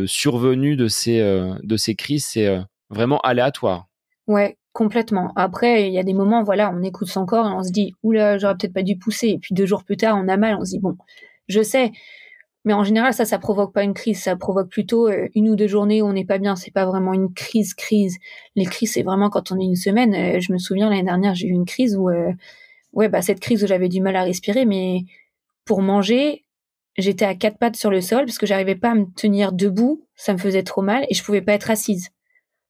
[0.05, 2.25] survenue de ces, euh, de ces crises.
[2.25, 3.87] C'est vraiment aléatoire.
[4.27, 5.31] Ouais, complètement.
[5.35, 7.93] Après, il y a des moments, voilà, on écoute son corps et on se dit,
[8.03, 9.29] oula, j'aurais peut-être pas dû pousser.
[9.29, 10.95] Et puis deux jours plus tard, on a mal, on se dit, bon,
[11.47, 11.91] je sais,
[12.65, 15.55] mais en général, ça, ça provoque pas une crise, ça provoque plutôt euh, une ou
[15.55, 16.55] deux journées où on n'est pas bien.
[16.55, 18.17] C'est pas vraiment une crise, crise.
[18.55, 20.13] Les crises, c'est vraiment quand on est une semaine.
[20.13, 22.33] Euh, je me souviens l'année dernière, j'ai eu une crise où, euh,
[22.93, 25.05] ouais, bah cette crise où j'avais du mal à respirer, mais
[25.65, 26.45] pour manger,
[26.97, 30.05] j'étais à quatre pattes sur le sol parce que j'arrivais pas à me tenir debout,
[30.15, 32.09] ça me faisait trop mal et je pouvais pas être assise.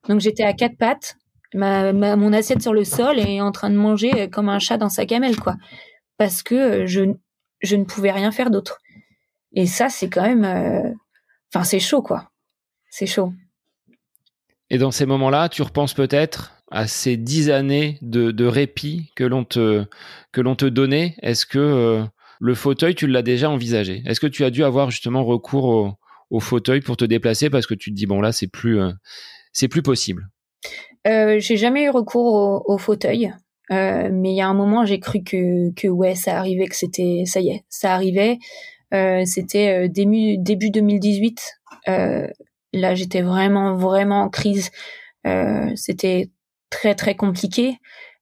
[0.07, 1.17] Donc j'étais à quatre pattes,
[1.53, 4.89] ma, mon assiette sur le sol et en train de manger comme un chat dans
[4.89, 5.55] sa gamelle, quoi,
[6.17, 7.13] parce que je
[7.61, 8.79] je ne pouvais rien faire d'autre.
[9.53, 10.91] Et ça, c'est quand même, euh,
[11.53, 12.29] enfin, c'est chaud, quoi.
[12.89, 13.33] C'est chaud.
[14.69, 19.43] Et dans ces moments-là, tu repenses peut-être à ces dix années de, répit que l'on
[19.43, 19.85] te
[20.31, 21.15] que l'on te donnait.
[21.21, 22.03] Est-ce que euh,
[22.39, 24.03] le fauteuil, tu l'as déjà envisagé?
[24.05, 25.97] Est-ce que tu as dû avoir justement recours
[26.29, 28.91] au, fauteuil pour te déplacer parce que tu te dis bon là, c'est plus euh,
[29.51, 30.29] c'est plus possible?
[31.07, 33.33] Euh, j'ai jamais eu recours au, fauteuil.
[33.71, 37.23] mais il y a un moment, j'ai cru que, que ouais, ça arrivait, que c'était,
[37.25, 38.37] ça y est, ça arrivait.
[38.93, 41.59] Euh, c'était euh, début, début 2018.
[41.87, 42.27] Euh,
[42.73, 44.71] là, j'étais vraiment, vraiment en crise.
[45.75, 46.29] c'était
[46.69, 47.77] très, très compliqué.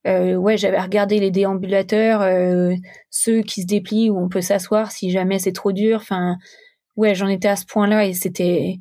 [0.07, 2.73] Euh, ouais, j'avais regardé les déambulateurs, euh,
[3.09, 5.97] ceux qui se déplient où on peut s'asseoir si jamais c'est trop dur.
[5.97, 6.37] Enfin,
[6.95, 8.77] ouais, j'en étais à ce point-là et c'était,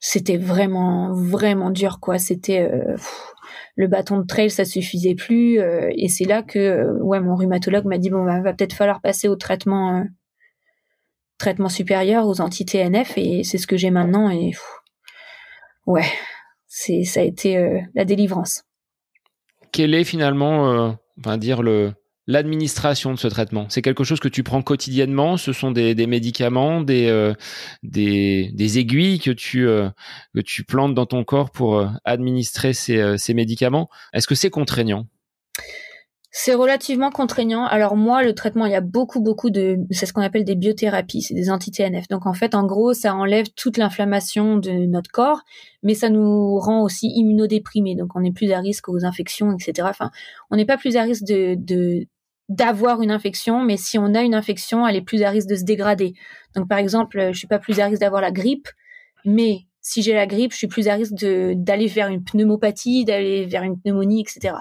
[0.00, 2.18] c'était vraiment, vraiment dur, quoi.
[2.18, 2.96] C'était euh,
[3.76, 5.58] le bâton de trail, ça suffisait plus.
[5.60, 9.28] et c'est là que, ouais, mon rhumatologue m'a dit bon, bah, va peut-être falloir passer
[9.28, 10.04] au traitement
[11.38, 14.52] traitement supérieur aux anti-TNF et c'est ce que j'ai maintenant et
[15.86, 16.06] ouais,
[16.66, 18.64] c'est ça a été euh, la délivrance.
[19.72, 21.92] Quel est finalement, euh, dire le
[22.28, 23.66] l'administration de ce traitement?
[23.68, 25.36] C'est quelque chose que tu prends quotidiennement?
[25.36, 27.34] Ce sont des, des médicaments, des, euh,
[27.84, 33.32] des, des aiguilles que tu que tu plantes dans ton corps pour administrer ces, ces
[33.32, 33.88] médicaments?
[34.12, 35.06] Est-ce que c'est contraignant?
[36.38, 37.64] C'est relativement contraignant.
[37.64, 40.54] Alors moi, le traitement, il y a beaucoup, beaucoup de, c'est ce qu'on appelle des
[40.54, 42.08] biothérapies, c'est des anti-TNF.
[42.08, 45.40] Donc en fait, en gros, ça enlève toute l'inflammation de notre corps,
[45.82, 47.94] mais ça nous rend aussi immunodéprimés.
[47.94, 49.88] Donc on est plus à risque aux infections, etc.
[49.90, 50.10] Enfin,
[50.50, 52.06] on n'est pas plus à risque de,
[52.50, 55.56] d'avoir une infection, mais si on a une infection, elle est plus à risque de
[55.56, 56.12] se dégrader.
[56.54, 58.68] Donc par exemple, je suis pas plus à risque d'avoir la grippe,
[59.24, 63.46] mais si j'ai la grippe, je suis plus à risque d'aller vers une pneumopathie, d'aller
[63.46, 64.56] vers une pneumonie, etc.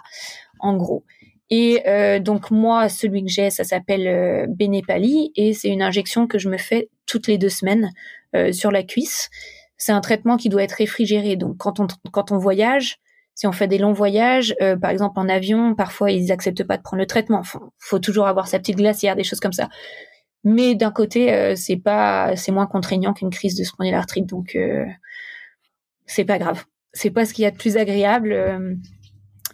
[0.59, 1.03] En gros.
[1.49, 6.27] Et euh, donc moi, celui que j'ai, ça s'appelle euh, Benepali et c'est une injection
[6.27, 7.91] que je me fais toutes les deux semaines
[8.35, 9.29] euh, sur la cuisse.
[9.77, 11.35] C'est un traitement qui doit être réfrigéré.
[11.35, 12.97] Donc quand on quand on voyage,
[13.35, 16.77] si on fait des longs voyages, euh, par exemple en avion, parfois ils acceptent pas
[16.77, 17.43] de prendre le traitement.
[17.43, 19.69] Faut, faut toujours avoir sa petite glacière, des choses comme ça.
[20.43, 24.57] Mais d'un côté, euh, c'est pas, c'est moins contraignant qu'une crise de spondylarthrite, donc
[26.05, 26.65] c'est pas grave.
[26.93, 28.79] C'est pas ce qu'il y a de plus agréable.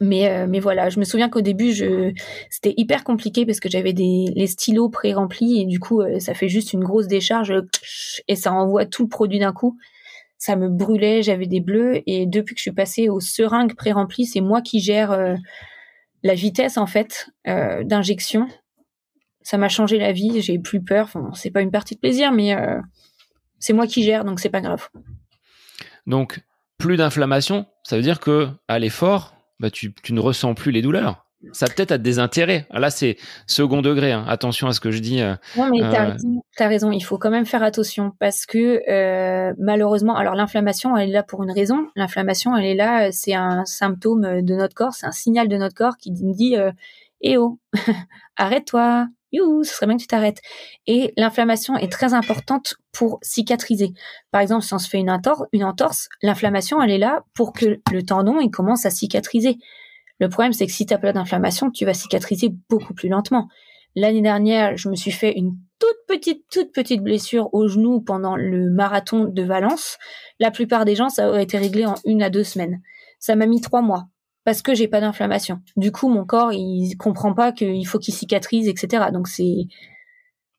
[0.03, 1.73] Mais, euh, mais voilà, je me souviens qu'au début,
[2.49, 6.33] c'était hyper compliqué parce que j'avais des, les stylos pré-remplis et du coup, euh, ça
[6.33, 7.53] fait juste une grosse décharge
[8.27, 9.77] et ça envoie tout le produit d'un coup.
[10.39, 14.25] Ça me brûlait, j'avais des bleus et depuis que je suis passée aux seringues pré-remplies,
[14.25, 15.35] c'est moi qui gère euh,
[16.23, 18.47] la vitesse en fait d'injection.
[19.43, 21.05] Ça m'a changé la vie, j'ai plus peur.
[21.05, 22.55] Enfin, c'est pas une partie de plaisir, mais
[23.59, 24.89] c'est moi qui gère, donc c'est pas grave.
[26.07, 26.41] Donc
[26.77, 31.25] plus d'inflammation, ça veut dire que à l'effort, bah, tu, ne ressens plus les douleurs.
[31.53, 32.67] Ça peut-être a des intérêts.
[32.71, 34.11] Là, c'est second degré.
[34.11, 34.25] Hein.
[34.27, 35.21] Attention à ce que je dis.
[35.21, 36.91] Euh, non, mais tu as, euh, raison.
[36.91, 41.23] Il faut quand même faire attention parce que euh, malheureusement, alors l'inflammation, elle est là
[41.23, 41.87] pour une raison.
[41.95, 43.11] L'inflammation, elle est là.
[43.11, 44.93] C'est un symptôme de notre corps.
[44.93, 46.55] C'est un signal de notre corps qui nous dit
[47.21, 47.59] "Eh oh,
[48.37, 50.41] arrête-toi, you, ce serait bien que tu t'arrêtes.
[50.87, 53.93] Et l'inflammation est très importante pour cicatriser.
[54.31, 58.03] Par exemple, si on se fait une, entorse, l'inflammation, elle est là pour que le
[58.03, 59.57] tendon, il commence à cicatriser.
[60.19, 63.47] Le problème, c'est que si tu as pas d'inflammation, tu vas cicatriser beaucoup plus lentement.
[63.95, 68.35] L'année dernière, je me suis fait une toute petite, toute petite blessure au genou pendant
[68.35, 69.97] le marathon de Valence.
[70.39, 72.81] La plupart des gens, ça aurait été réglé en une à deux semaines.
[73.19, 74.07] Ça m'a mis trois mois
[74.43, 75.61] parce que j'ai pas d'inflammation.
[75.75, 79.05] Du coup, mon corps, il comprend pas qu'il faut qu'il cicatrise, etc.
[79.13, 79.67] Donc c'est,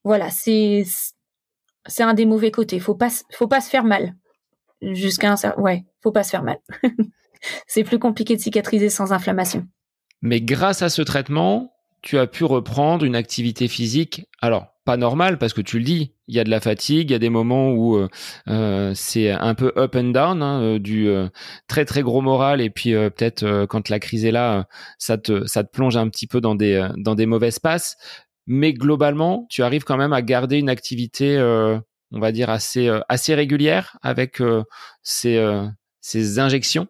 [0.03, 0.85] voilà, c'est,
[1.85, 2.79] c'est un des mauvais côtés.
[2.79, 4.15] Faut pas, faut pas se faire mal.
[4.81, 6.59] Jusqu'à un certain, ouais, faut pas se faire mal.
[7.67, 9.67] c'est plus compliqué de cicatriser sans inflammation.
[10.21, 14.25] Mais grâce à ce traitement, tu as pu reprendre une activité physique.
[14.41, 17.13] Alors, pas normal parce que tu le dis, il y a de la fatigue, il
[17.13, 18.09] y a des moments où euh,
[18.49, 21.29] euh c'est un peu up and down, hein, euh, du euh,
[21.67, 24.67] très très gros moral et puis peut-être quand la crise est là,
[24.97, 27.97] ça te ça te plonge un petit peu dans des dans des mauvaises passes.
[28.45, 31.39] Mais globalement, tu arrives quand même à garder une activité,
[32.11, 34.41] on va dire assez assez régulière avec
[35.01, 35.41] ces
[36.01, 36.87] ces injections.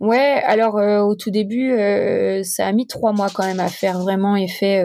[0.00, 0.74] Ouais, alors
[1.06, 1.70] au tout début,
[2.42, 4.84] ça a mis trois mois quand même à faire vraiment effet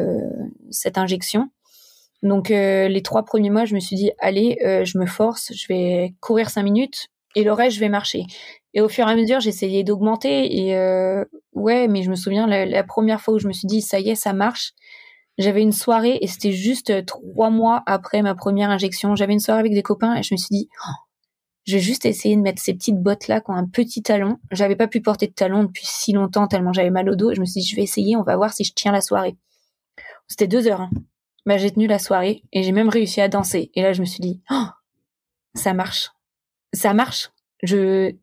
[0.70, 1.50] cette injection.
[2.24, 5.52] Donc euh, les trois premiers mois, je me suis dit allez, euh, je me force,
[5.56, 8.26] je vais courir cinq minutes et le reste je vais marcher.
[8.74, 12.48] Et au fur et à mesure, j'essayais d'augmenter et euh, ouais, mais je me souviens
[12.48, 14.74] la, première fois où je me suis dit ça y est, ça marche.
[15.38, 19.16] J'avais une soirée et c'était juste trois mois après ma première injection.
[19.16, 20.92] J'avais une soirée avec des copains et je me suis dit oh,
[21.66, 24.38] je vais juste essayer de mettre ces petites bottes là qui ont un petit talon.
[24.52, 27.32] J'avais pas pu porter de talon depuis si longtemps tellement j'avais mal au dos.
[27.32, 29.02] Et je me suis dit je vais essayer, on va voir si je tiens la
[29.02, 29.36] soirée.
[30.28, 30.82] C'était deux heures.
[30.82, 30.92] Hein
[31.46, 33.72] bah, j'ai tenu la soirée et j'ai même réussi à danser.
[33.74, 34.66] Et là, je me suis dit, oh,
[35.56, 36.10] ça marche,
[36.74, 37.32] ça marche,
[37.64, 38.14] je,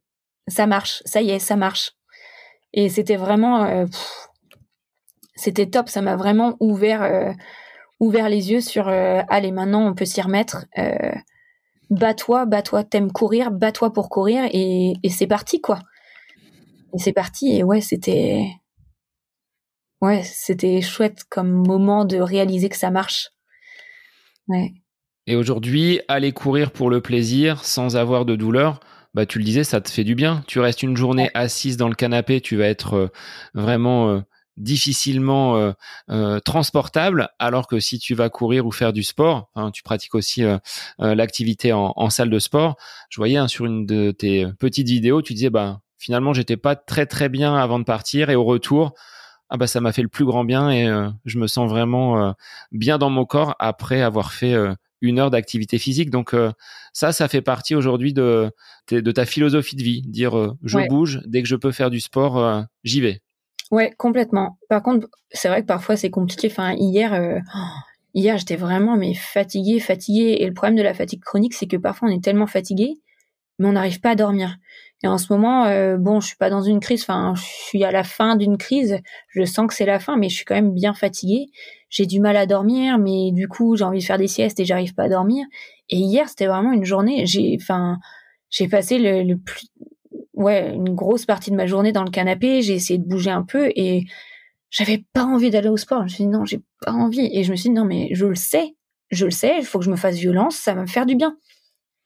[0.46, 1.92] ça marche, ça y est, ça marche.
[2.72, 3.86] Et c'était vraiment, euh,
[5.34, 5.88] c'était top.
[5.88, 7.32] Ça m'a vraiment ouvert, euh,
[8.00, 10.66] ouvert les yeux sur, euh, allez, maintenant on peut s'y remettre.
[11.90, 15.80] bats-toi, bats-toi, t'aimes courir, bats-toi pour courir et, et c'est parti quoi.
[16.94, 18.46] Et c'est parti et ouais, c'était,
[20.00, 23.30] ouais, c'était chouette comme moment de réaliser que ça marche.
[24.48, 24.72] Ouais.
[25.26, 28.80] Et aujourd'hui, aller courir pour le plaisir sans avoir de douleur,
[29.14, 30.42] bah tu le disais, ça te fait du bien.
[30.46, 33.08] Tu restes une journée assise dans le canapé, tu vas être euh,
[33.52, 34.20] vraiment euh,
[34.56, 35.72] difficilement
[36.08, 40.16] euh, transportable, alors que si tu vas courir ou faire du sport, hein, tu pratiques
[40.16, 40.42] aussi
[40.98, 42.74] l'activité en, en, salle de sport.
[43.08, 46.74] Je voyais hein, sur une de tes petites vidéos, tu disais bah finalement j'étais pas
[46.74, 48.94] très très bien avant de partir et au retour
[49.50, 52.22] ah bah ça m'a fait le plus grand bien et euh, je me sens vraiment
[52.22, 52.32] euh,
[52.70, 56.10] bien dans mon corps après avoir fait euh, une heure d'activité physique.
[56.10, 56.34] Donc
[56.92, 58.50] ça, ça fait partie aujourd'hui de,
[58.90, 62.64] de ta philosophie de vie, dire je bouge dès que je peux faire du sport,
[62.82, 63.20] j'y vais.
[63.70, 64.58] Ouais, complètement.
[64.68, 66.48] Par contre, c'est vrai que parfois c'est compliqué.
[66.50, 67.40] Enfin, hier,
[68.14, 70.38] hier j'étais vraiment mais fatiguée, fatiguée.
[70.40, 72.94] Et le problème de la fatigue chronique, c'est que parfois on est tellement fatigué,
[73.60, 74.56] mais on n'arrive pas à dormir.
[75.02, 77.02] Et en ce moment, euh, bon, je suis pas dans une crise.
[77.02, 78.98] Enfin, je suis à la fin d'une crise.
[79.28, 81.46] Je sens que c'est la fin, mais je suis quand même bien fatiguée.
[81.88, 84.64] J'ai du mal à dormir, mais du coup, j'ai envie de faire des siestes et
[84.64, 85.46] j'arrive pas à dormir.
[85.88, 87.26] Et hier, c'était vraiment une journée.
[87.26, 87.98] J'ai, enfin,
[88.50, 89.68] j'ai passé le, plus,
[90.34, 92.62] ouais, une grosse partie de ma journée dans le canapé.
[92.62, 94.04] J'ai essayé de bouger un peu et
[94.70, 96.00] j'avais pas envie d'aller au sport.
[96.00, 97.30] Je me suis dit non, j'ai pas envie.
[97.32, 98.74] Et je me suis dit non, mais je le sais,
[99.10, 99.58] je le sais.
[99.60, 100.56] Il faut que je me fasse violence.
[100.56, 101.36] Ça va me faire du bien.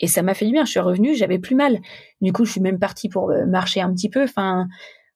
[0.02, 0.64] Et ça m'a fait du bien.
[0.64, 1.80] Je suis revenue, j'avais plus mal.
[2.20, 4.24] Du coup, je suis même partie pour euh, marcher un petit peu.
[4.24, 4.66] Enfin,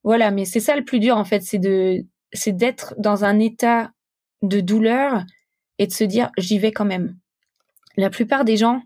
[0.05, 0.31] voilà.
[0.31, 3.91] Mais c'est ça le plus dur, en fait, c'est de, c'est d'être dans un état
[4.43, 5.25] de douleur
[5.79, 7.17] et de se dire, j'y vais quand même.
[7.97, 8.83] La plupart des gens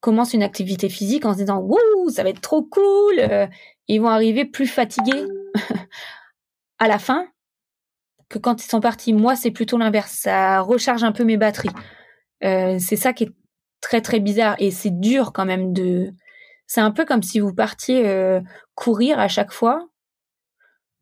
[0.00, 3.18] commencent une activité physique en se disant, wouh, ça va être trop cool.
[3.18, 3.46] Euh,
[3.88, 5.26] ils vont arriver plus fatigués
[6.78, 7.26] à la fin
[8.28, 9.12] que quand ils sont partis.
[9.12, 10.12] Moi, c'est plutôt l'inverse.
[10.12, 11.70] Ça recharge un peu mes batteries.
[12.44, 13.32] Euh, c'est ça qui est
[13.80, 16.12] très très bizarre et c'est dur quand même de.
[16.66, 18.40] C'est un peu comme si vous partiez euh,
[18.74, 19.88] courir à chaque fois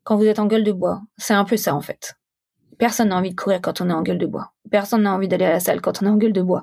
[0.05, 1.03] quand vous êtes en gueule de bois.
[1.19, 2.15] C'est un peu ça en fait.
[2.79, 4.53] Personne n'a envie de courir quand on est en gueule de bois.
[4.71, 6.63] Personne n'a envie d'aller à la salle quand on est en gueule de bois.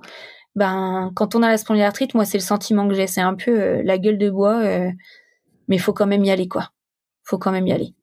[0.56, 3.52] Ben quand on a la spondylarthrite, moi c'est le sentiment que j'ai, c'est un peu
[3.52, 4.90] euh, la gueule de bois, euh,
[5.68, 6.72] mais faut quand même y aller quoi.
[7.24, 7.94] Faut quand même y aller.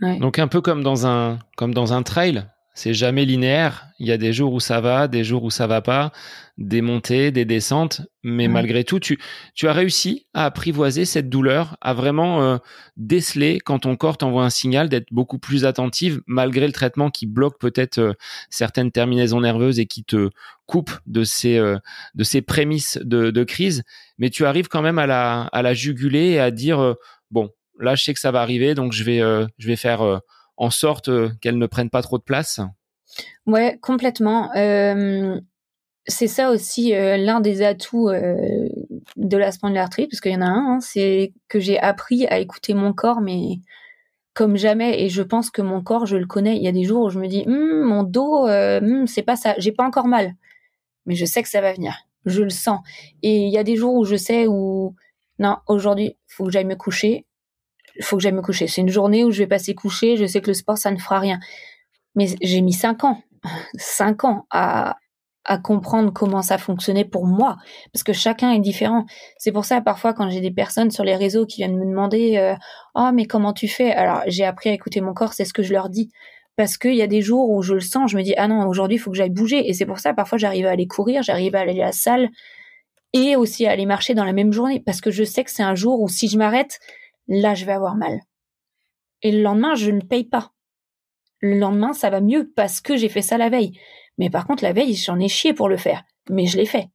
[0.00, 0.18] Ouais.
[0.18, 2.46] Donc un peu comme dans un comme dans un trail,
[2.76, 3.88] c'est jamais linéaire.
[3.98, 6.12] Il y a des jours où ça va, des jours où ça va pas,
[6.58, 8.02] des montées, des descentes.
[8.22, 9.18] Mais malgré tout, tu,
[9.54, 12.58] tu as réussi à apprivoiser cette douleur, à vraiment euh,
[12.98, 17.24] déceler quand ton corps t'envoie un signal, d'être beaucoup plus attentive malgré le traitement qui
[17.24, 18.12] bloque peut-être euh,
[18.50, 20.28] certaines terminaisons nerveuses et qui te
[20.66, 21.78] coupe de ces, euh,
[22.14, 23.84] de ces prémices de, de, crise.
[24.18, 26.94] Mais tu arrives quand même à la, à la juguler et à dire,
[27.30, 27.48] bon,
[27.80, 29.20] là, je sais que ça va arriver, donc je vais,
[29.58, 30.20] je vais faire
[30.56, 32.60] en sorte euh, qu'elles ne prennent pas trop de place?
[33.46, 34.54] Ouais, complètement.
[34.56, 35.40] Euh,
[36.06, 40.46] c'est ça aussi euh, l'un des atouts de la spondylarthrite, parce qu'il y en a
[40.46, 43.60] un, hein, c'est que j'ai appris à écouter mon corps, mais
[44.34, 45.02] comme jamais.
[45.02, 46.56] Et je pense que mon corps, je le connais.
[46.56, 49.36] Il y a des jours où je me dis, hm, mon dos, hm, c'est pas
[49.36, 49.54] ça.
[49.58, 50.34] J'ai pas encore mal,
[51.06, 51.94] mais je sais que ça va venir.
[52.24, 52.80] Je le sens.
[53.22, 54.94] Et il y a des jours où je sais où
[55.38, 57.26] non, aujourd'hui, faut que j'aille me coucher
[58.00, 58.66] faut que j'aille me coucher.
[58.66, 60.98] C'est une journée où je vais passer coucher, je sais que le sport, ça ne
[60.98, 61.38] fera rien.
[62.14, 63.22] Mais j'ai mis cinq ans,
[63.76, 64.96] cinq ans à,
[65.44, 67.56] à comprendre comment ça fonctionnait pour moi,
[67.92, 69.04] parce que chacun est différent.
[69.38, 72.36] C'est pour ça, parfois, quand j'ai des personnes sur les réseaux qui viennent me demander
[72.36, 72.54] euh,
[72.94, 75.62] Oh, mais comment tu fais?» Alors, j'ai appris à écouter mon corps, c'est ce que
[75.62, 76.10] je leur dis.
[76.56, 78.66] Parce qu'il y a des jours où je le sens, je me dis «Ah non,
[78.66, 81.22] aujourd'hui, il faut que j'aille bouger.» Et c'est pour ça, parfois, j'arrive à aller courir,
[81.22, 82.30] j'arrive à aller à la salle,
[83.12, 85.62] et aussi à aller marcher dans la même journée, parce que je sais que c'est
[85.62, 86.80] un jour où si je m'arrête,
[87.28, 88.20] là, je vais avoir mal.
[89.22, 90.52] Et le lendemain, je ne paye pas.
[91.40, 93.78] Le lendemain, ça va mieux parce que j'ai fait ça la veille.
[94.18, 96.02] Mais par contre, la veille, j'en ai chié pour le faire.
[96.30, 96.88] Mais je l'ai fait.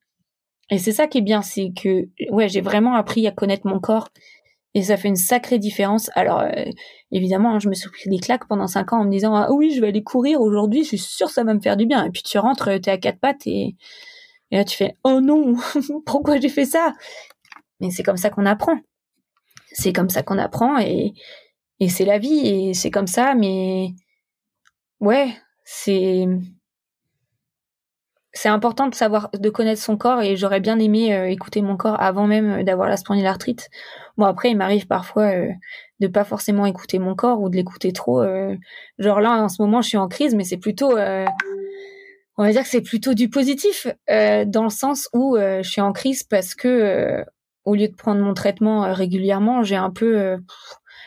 [0.69, 3.79] Et c'est ça qui est bien, c'est que, ouais, j'ai vraiment appris à connaître mon
[3.79, 4.09] corps.
[4.73, 6.09] Et ça fait une sacrée différence.
[6.15, 6.63] Alors, euh,
[7.11, 9.51] évidemment, hein, je me suis pris des claques pendant cinq ans en me disant, ah
[9.51, 11.85] oui, je vais aller courir aujourd'hui, je suis sûre que ça va me faire du
[11.85, 12.05] bien.
[12.05, 13.75] Et puis tu rentres, t'es à quatre pattes et,
[14.51, 15.55] et là tu fais, oh non,
[16.05, 16.93] pourquoi j'ai fait ça?
[17.81, 18.77] Mais c'est comme ça qu'on apprend
[19.71, 21.13] c'est comme ça qu'on apprend et,
[21.79, 23.89] et c'est la vie et c'est comme ça, mais
[24.99, 26.27] ouais, c'est
[28.33, 31.75] c'est important de savoir, de connaître son corps et j'aurais bien aimé euh, écouter mon
[31.75, 33.69] corps avant même d'avoir la spondylarthrite.
[34.17, 35.49] Bon après, il m'arrive parfois euh,
[35.99, 38.21] de pas forcément écouter mon corps ou de l'écouter trop.
[38.21, 38.55] Euh,
[38.99, 42.63] genre là, en ce moment, je suis en crise, mais c'est plutôt, on va dire
[42.63, 47.23] que c'est plutôt du positif dans le sens où je suis en crise parce que
[47.65, 50.37] au lieu de prendre mon traitement euh, régulièrement, j'ai un peu, euh,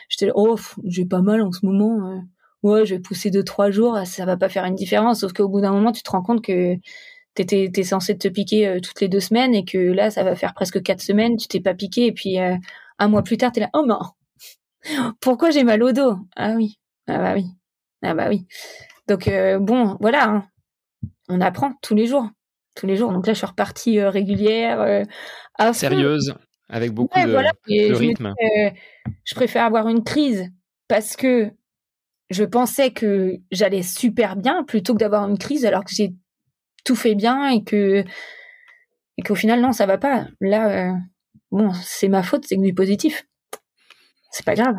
[0.09, 2.09] j'étais, oh, j'ai pas mal en ce moment.
[2.09, 2.19] Euh.
[2.63, 5.21] ouais, je vais pousser deux trois jours, ça va pas faire une différence.
[5.21, 6.75] Sauf qu'au bout d'un moment, tu te rends compte que
[7.35, 10.53] t'étais t'es censé te piquer toutes les deux semaines et que là, ça va faire
[10.53, 13.69] presque quatre semaines, tu t'es pas piqué et puis un mois plus tard, t'es là,
[13.73, 13.99] oh non,
[15.21, 16.17] pourquoi j'ai mal au dos?
[16.35, 17.45] Ah oui, ah bah oui,
[18.03, 18.47] ah bah oui.
[19.07, 19.29] Donc
[19.59, 20.47] bon, voilà, hein.
[21.29, 22.29] on apprend tous les jours
[22.75, 23.13] tous les jours.
[23.13, 25.05] Donc là, je suis repartie régulière.
[25.71, 26.35] Sérieuse
[26.69, 28.33] avec beaucoup de, rythme.
[28.41, 28.69] Euh,
[29.23, 30.49] je préfère avoir une crise
[30.87, 31.51] parce que
[32.29, 36.13] je pensais que j'allais super bien plutôt que d'avoir une crise alors que j'ai
[36.83, 38.03] tout fait bien et que
[39.17, 40.27] et qu'au final non ça va pas.
[40.41, 40.93] Là euh,
[41.51, 43.25] bon c'est ma faute c'est que du positif.
[44.31, 44.75] C'est pas grave.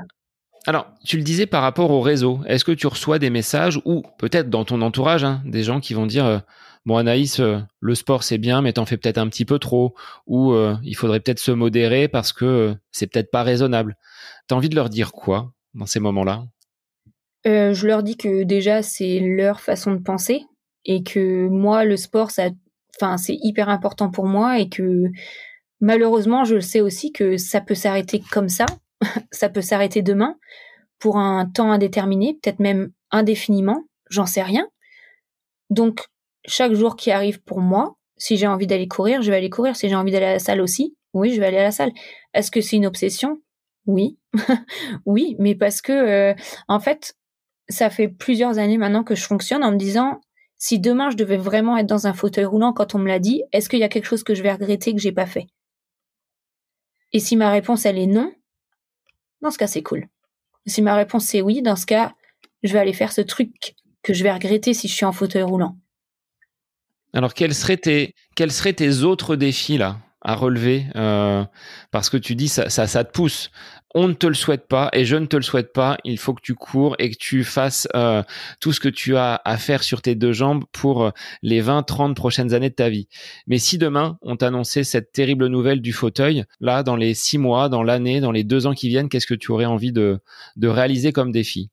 [0.66, 2.40] Alors, tu le disais par rapport au réseau.
[2.46, 5.94] Est-ce que tu reçois des messages ou peut-être dans ton entourage, hein, des gens qui
[5.94, 6.38] vont dire euh,
[6.86, 9.94] bon Anaïs, euh, le sport c'est bien, mais t'en fais peut-être un petit peu trop,
[10.26, 13.96] ou euh, il faudrait peut-être se modérer parce que euh, c'est peut-être pas raisonnable.
[14.48, 16.46] T'as envie de leur dire quoi dans ces moments-là?
[17.44, 20.42] Je leur dis que déjà c'est leur façon de penser
[20.84, 22.48] et que moi le sport ça,
[22.96, 25.04] enfin c'est hyper important pour moi et que
[25.80, 28.66] malheureusement je sais aussi que ça peut s'arrêter comme ça
[29.30, 30.36] ça peut s'arrêter demain
[30.98, 34.68] pour un temps indéterminé, peut-être même indéfiniment, j'en sais rien.
[35.70, 36.06] Donc,
[36.46, 39.76] chaque jour qui arrive pour moi, si j'ai envie d'aller courir, je vais aller courir.
[39.76, 41.92] Si j'ai envie d'aller à la salle aussi, oui, je vais aller à la salle.
[42.34, 43.40] Est-ce que c'est une obsession?
[43.86, 44.18] Oui,
[45.06, 46.34] oui, mais parce que euh,
[46.68, 47.16] en fait,
[47.68, 50.20] ça fait plusieurs années maintenant que je fonctionne en me disant
[50.58, 53.42] si demain je devais vraiment être dans un fauteuil roulant quand on me l'a dit,
[53.52, 55.46] est-ce qu'il y a quelque chose que je vais regretter que j'ai pas fait?
[57.12, 58.32] Et si ma réponse elle est non,
[59.40, 60.08] dans ce cas c'est cool.
[60.66, 62.14] Si ma réponse c'est oui, dans ce cas,
[62.62, 65.42] je vais aller faire ce truc que je vais regretter si je suis en fauteuil
[65.42, 65.76] roulant.
[67.16, 71.44] Alors quels seraient tes quels seraient tes autres défis là à relever euh,
[71.90, 73.50] parce que tu dis ça, ça, ça te pousse.
[73.94, 75.96] On ne te le souhaite pas et je ne te le souhaite pas.
[76.04, 78.22] Il faut que tu cours et que tu fasses euh,
[78.60, 81.10] tout ce que tu as à faire sur tes deux jambes pour euh,
[81.40, 83.08] les 20, 30 prochaines années de ta vie.
[83.46, 87.70] Mais si demain on t'annonçait cette terrible nouvelle du fauteuil, là, dans les six mois,
[87.70, 90.18] dans l'année, dans les deux ans qui viennent, qu'est-ce que tu aurais envie de,
[90.56, 91.70] de réaliser comme défi?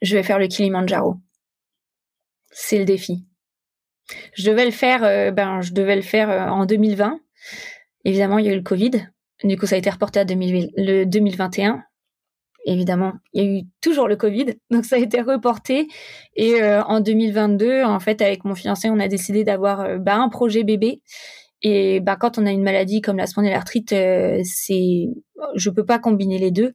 [0.00, 1.16] Je vais faire le Kilimanjaro.
[2.50, 3.26] C'est le défi.
[4.34, 7.18] Je devais le faire, ben, je devais le faire en 2020
[8.04, 8.90] Évidemment, il y a eu le Covid.
[9.44, 11.82] Du coup, ça a été reporté à le 2021.
[12.64, 15.88] Évidemment, il y a eu toujours le Covid, donc ça a été reporté.
[16.36, 20.16] Et euh, en 2022, en fait, avec mon fiancé, on a décidé d'avoir euh, bah,
[20.16, 21.02] un projet bébé.
[21.62, 25.08] Et bah, quand on a une maladie comme la spondylarthrite, euh, c'est,
[25.56, 26.74] je peux pas combiner les deux.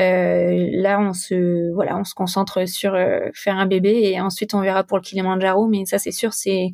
[0.00, 2.96] Euh, là, on se, voilà, on se concentre sur
[3.34, 5.68] faire un bébé et ensuite on verra pour le Kilimanjaro.
[5.68, 6.70] Mais ça, c'est sûr, c'est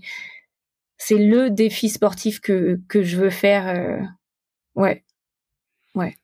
[0.99, 3.69] c'est le défi sportif que, que je veux faire.
[3.69, 3.99] Euh,
[4.75, 5.05] ouais.
[5.95, 6.17] Ouais.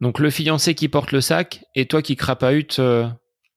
[0.00, 3.08] Donc le fiancé qui porte le sac et toi qui crapahute euh,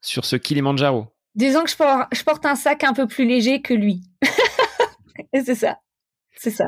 [0.01, 1.07] sur ce Kilimanjaro.
[1.35, 4.01] Disons que je porte, je porte un sac un peu plus léger que lui.
[5.33, 5.79] et c'est ça.
[6.35, 6.65] C'est ça.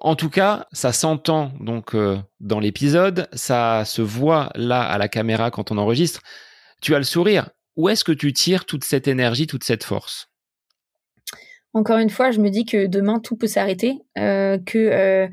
[0.00, 5.08] En tout cas, ça s'entend donc euh, dans l'épisode, ça se voit là à la
[5.08, 6.22] caméra quand on enregistre.
[6.80, 7.50] Tu as le sourire.
[7.76, 10.28] Où est-ce que tu tires toute cette énergie, toute cette force?
[11.74, 15.28] Encore une fois, je me dis que demain tout peut s'arrêter, euh, que euh,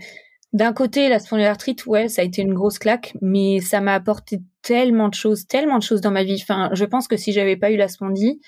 [0.54, 4.40] d'un côté la spondylarthrite, ouais, ça a été une grosse claque, mais ça m'a apporté
[4.64, 6.44] tellement de choses, tellement de choses dans ma vie.
[6.74, 8.42] Je pense que si j'avais pas eu la spondie,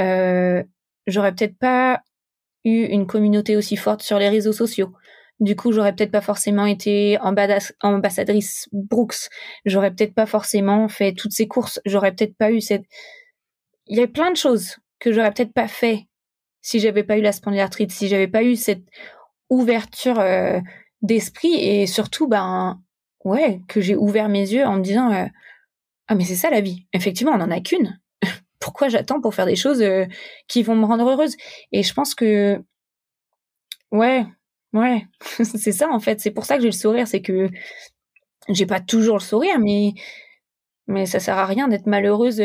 [0.00, 0.62] euh,
[1.06, 2.00] j'aurais peut-être pas
[2.64, 4.92] eu une communauté aussi forte sur les réseaux sociaux.
[5.38, 9.28] Du coup, j'aurais peut-être pas forcément été ambassadrice Brooks.
[9.66, 11.80] J'aurais peut-être pas forcément fait toutes ces courses.
[11.84, 12.84] J'aurais peut-être pas eu cette.
[13.86, 16.06] Il y a plein de choses que j'aurais peut-être pas fait
[16.62, 18.84] si j'avais pas eu la spondylarthrite, si j'avais pas eu cette
[19.50, 20.58] ouverture euh,
[21.02, 22.80] d'esprit et surtout ben
[23.24, 25.26] ouais que j'ai ouvert mes yeux en me disant euh,
[26.08, 26.86] ah mais c'est ça la vie.
[26.92, 28.00] Effectivement, on en a qu'une.
[28.60, 30.06] Pourquoi j'attends pour faire des choses euh,
[30.48, 31.36] qui vont me rendre heureuse?
[31.72, 32.62] Et je pense que
[33.92, 34.24] ouais,
[34.72, 35.06] ouais,
[35.44, 36.20] c'est ça en fait.
[36.20, 37.48] C'est pour ça que j'ai le sourire, c'est que
[38.48, 39.94] j'ai pas toujours le sourire, mais
[40.88, 42.40] mais ça sert à rien d'être malheureuse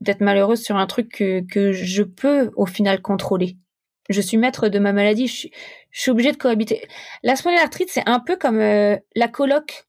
[0.00, 3.56] d'être malheureuse sur un truc que, que je peux au final contrôler.
[4.10, 5.48] Je suis maître de ma maladie, je
[5.90, 6.86] suis, obligée de cohabiter.
[7.22, 9.86] La spondylarthrite, c'est un peu comme euh, la coloc.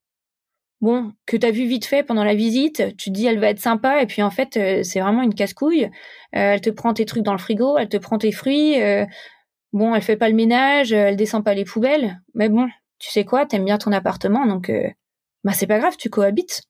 [0.81, 3.49] Bon, que tu as vu vite fait pendant la visite, tu te dis elle va
[3.49, 5.85] être sympa et puis en fait euh, c'est vraiment une casse-couille.
[5.85, 5.89] Euh,
[6.33, 8.75] elle te prend tes trucs dans le frigo, elle te prend tes fruits.
[9.75, 12.19] Bon, elle fait pas le ménage, elle descend pas les poubelles.
[12.33, 12.67] Mais bon,
[12.97, 14.71] tu sais quoi, t'aimes bien ton appartement donc
[15.45, 16.63] bah c'est pas grave, tu cohabites.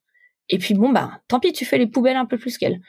[0.50, 2.82] Et puis bon bah tant pis, tu fais les poubelles un peu plus qu'elle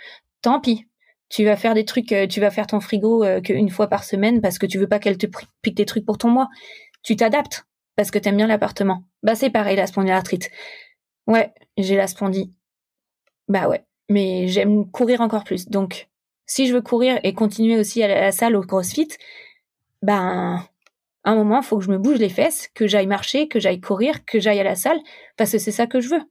[0.42, 0.86] tant pis.
[1.28, 4.04] Tu vas faire des trucs, euh, tu vas faire ton frigo euh, qu'une fois par
[4.04, 5.26] semaine parce que tu veux pas qu'elle te
[5.62, 6.48] pique des trucs pour ton mois.
[7.02, 7.64] Tu t'adaptes
[7.96, 9.04] parce que t'aimes bien l'appartement.
[9.22, 10.50] Bah c'est pareil la spondylarthrite.
[11.26, 12.52] Ouais, j'ai la spondie.
[13.48, 15.68] Bah ouais, mais j'aime courir encore plus.
[15.68, 16.08] Donc
[16.46, 18.62] si je veux courir et continuer aussi à la, salle au
[20.06, 20.64] ben
[21.24, 23.58] à un moment, il faut que je me bouge les fesses, que j'aille marcher, que
[23.58, 24.98] j'aille courir, que j'aille à la salle,
[25.36, 26.22] parce que c'est ça que je veux.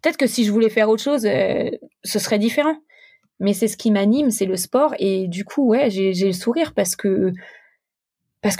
[0.00, 1.70] Peut-être que si je voulais faire autre chose, euh,
[2.02, 2.76] ce serait différent
[3.42, 4.94] mais c'est ce qui m'anime, c'est le sport.
[5.00, 7.32] Et du coup, ouais, j'ai le sourire parce que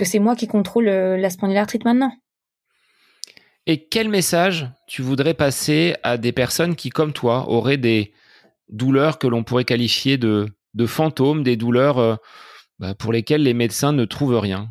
[0.03, 2.13] c'est moi qui contrôle euh, la spondylarthrite maintenant.
[3.67, 8.13] Et quel message tu voudrais passer à des personnes qui, comme toi, auraient des
[8.69, 12.17] douleurs que l'on pourrait qualifier de, de fantômes, des douleurs euh,
[12.83, 14.69] bah, pour lesquelles les médecins ne trouvent rien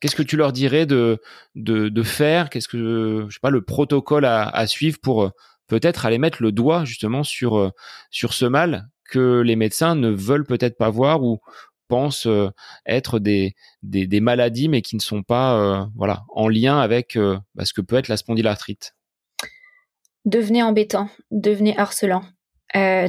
[0.00, 1.18] Qu'est-ce que tu leur dirais de,
[1.54, 2.50] de, faire?
[2.50, 5.30] Qu'est-ce que, je sais pas, le protocole à, suivre pour euh,
[5.66, 7.72] peut-être aller mettre le doigt justement sur,
[8.10, 11.40] sur ce mal que les médecins ne veulent peut-être pas voir ou
[11.88, 12.50] pensent euh,
[12.86, 17.38] être des, des, maladies mais qui ne sont pas euh, voilà en lien avec euh,
[17.54, 18.94] bah, ce que peut être la spondylarthrite?
[20.24, 22.24] Devenez embêtant, devenez harcelant.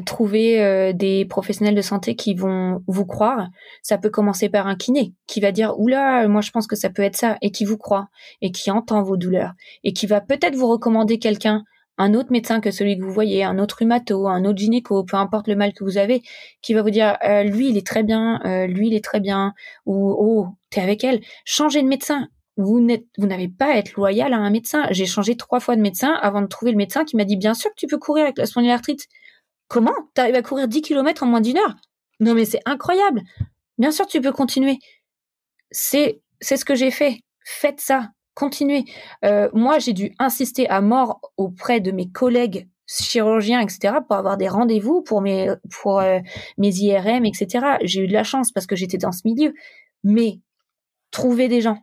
[0.06, 3.50] Trouvez des professionnels de santé qui vont vous croire.
[3.82, 6.90] Ça peut commencer par un kiné qui va dire oula, moi je pense que ça
[6.90, 8.08] peut être ça et qui vous croit
[8.42, 9.54] et qui entend vos douleurs
[9.84, 11.64] et qui va peut-être vous recommander quelqu'un
[11.98, 15.18] un autre médecin que celui que vous voyez, un autre rhumato, un autre gynéco, peu
[15.18, 16.22] importe le mal que vous avez,
[16.62, 19.20] qui va vous dire euh, lui il est très bien, euh, lui il est très
[19.20, 19.54] bien,
[19.86, 22.28] ou oh t'es avec elle, changez de médecin.
[22.58, 22.80] Vous
[23.18, 24.88] n'avez pas à être loyal à un médecin.
[24.92, 27.54] J'ai changé trois fois de médecin avant de trouver le médecin qui m'a dit bien
[27.54, 29.08] sûr que tu peux courir avec la spondylarthrite.
[29.68, 29.96] Comment?
[30.14, 31.76] T'arrives à courir 10 km en moins d'une heure?
[32.20, 33.22] Non mais c'est incroyable.
[33.78, 34.78] Bien sûr tu peux continuer.
[35.72, 37.20] C'est ce que j'ai fait.
[37.44, 38.84] Faites ça continuer.
[39.24, 44.38] Euh, moi, j'ai dû insister à mort auprès de mes collègues chirurgiens, etc., pour avoir
[44.38, 46.22] des rendez-vous pour mes euh,
[46.60, 47.78] IRM, etc.
[47.82, 49.54] J'ai eu de la chance parce que j'étais dans ce milieu.
[50.04, 50.40] Mais
[51.10, 51.80] trouver des gens,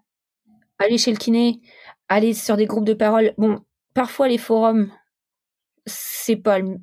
[0.79, 1.61] aller chez le kiné,
[2.09, 3.35] aller sur des groupes de parole.
[3.37, 3.59] Bon,
[3.95, 4.93] parfois les forums,
[5.87, 6.77] c'est pas le...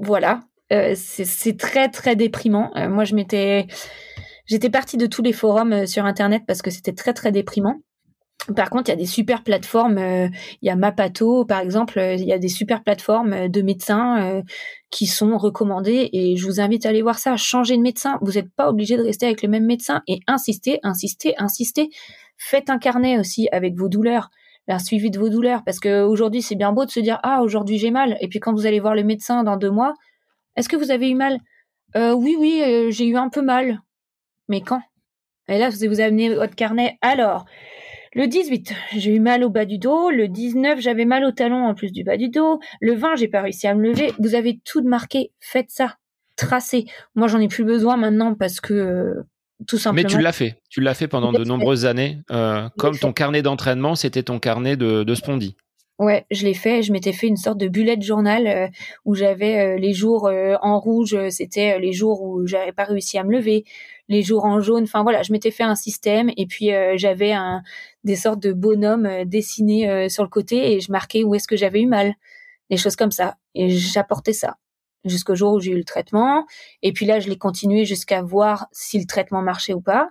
[0.00, 0.40] voilà,
[0.72, 2.70] euh, c'est très très déprimant.
[2.88, 3.66] moi, je m'étais
[4.48, 7.82] J'étais partie de tous les forums sur Internet parce que c'était très très déprimant.
[8.56, 9.98] Par contre, il y a des super plateformes.
[9.98, 10.28] Euh,
[10.62, 11.98] il y a Mapato, par exemple.
[11.98, 14.42] Euh, il y a des super plateformes euh, de médecins
[14.90, 16.08] qui sont recommandées.
[16.14, 17.36] Et je vous invite à aller voir ça.
[17.36, 18.18] Changer de médecin.
[18.22, 20.02] Vous n'êtes pas obligé de rester avec le même médecin.
[20.06, 21.90] Et insister, insister, insister.
[22.38, 24.30] Faites un carnet aussi avec vos douleurs
[24.78, 27.78] suivi de vos douleurs parce que aujourd'hui c'est bien beau de se dire ah aujourd'hui
[27.78, 29.94] j'ai mal et puis quand vous allez voir le médecin dans deux mois
[30.56, 31.38] est-ce que vous avez eu mal?
[31.94, 33.80] Oui oui j'ai eu un peu mal
[34.48, 34.82] mais quand?
[35.48, 37.46] Et là vous amenez votre carnet alors
[38.14, 40.10] le 18, j'ai eu mal au bas du dos.
[40.10, 42.58] Le 19, j'avais mal au talon en plus du bas du dos.
[42.80, 44.12] Le 20, j'ai pas réussi à me lever.
[44.18, 45.30] Vous avez tout marqué.
[45.40, 45.96] Faites ça.
[46.36, 46.86] Tracez.
[47.14, 49.22] Moi, j'en ai plus besoin maintenant parce que euh,
[49.66, 50.06] tout simplement.
[50.06, 50.60] Mais tu l'as fait.
[50.70, 52.20] Tu l'as fait pendant de nombreuses années.
[52.30, 55.56] Euh, comme ton carnet d'entraînement, c'était ton carnet de, de Spondy.
[55.98, 56.82] Ouais, je l'ai fait.
[56.84, 58.68] Je m'étais fait une sorte de bullet journal euh,
[59.04, 63.18] où j'avais euh, les jours euh, en rouge, c'était les jours où j'avais pas réussi
[63.18, 63.64] à me lever,
[64.08, 64.84] les jours en jaune.
[64.84, 67.62] Enfin voilà, je m'étais fait un système et puis j'avais un
[68.04, 71.80] des sortes de bonhommes dessinés sur le côté et je marquais où est-ce que j'avais
[71.80, 72.14] eu mal,
[72.70, 73.36] des choses comme ça.
[73.54, 74.56] Et j'apportais ça
[75.04, 76.46] jusqu'au jour où j'ai eu le traitement.
[76.82, 80.10] Et puis là, je l'ai continué jusqu'à voir si le traitement marchait ou pas.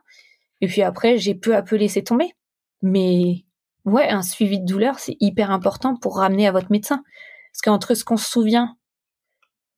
[0.61, 2.33] Et puis après, j'ai peu à peu laissé tomber.
[2.81, 3.45] Mais
[3.85, 7.03] ouais, un suivi de douleur, c'est hyper important pour ramener à votre médecin.
[7.51, 8.77] Parce qu'entre ce qu'on se souvient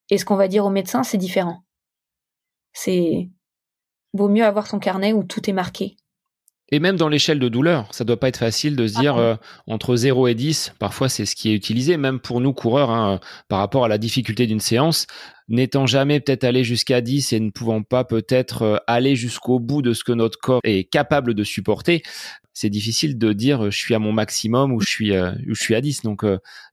[0.09, 1.63] et ce qu'on va dire au médecin, c'est différent.
[2.73, 3.29] C'est
[4.13, 5.95] vaut mieux avoir son carnet où tout est marqué.
[6.71, 9.21] Et même dans l'échelle de douleur, ça doit pas être facile de se dire ah
[9.21, 9.35] euh,
[9.67, 13.19] entre 0 et 10, parfois c'est ce qui est utilisé, même pour nous coureurs, hein,
[13.47, 15.07] par rapport à la difficulté d'une séance,
[15.47, 19.81] n'étant jamais peut-être allé jusqu'à 10 et ne pouvant pas peut-être euh, aller jusqu'au bout
[19.81, 22.03] de ce que notre corps est capable de supporter,
[22.53, 25.75] c'est difficile de dire euh, je suis à mon maximum ou je suis, je suis
[25.75, 26.03] à 10.
[26.03, 26.23] Donc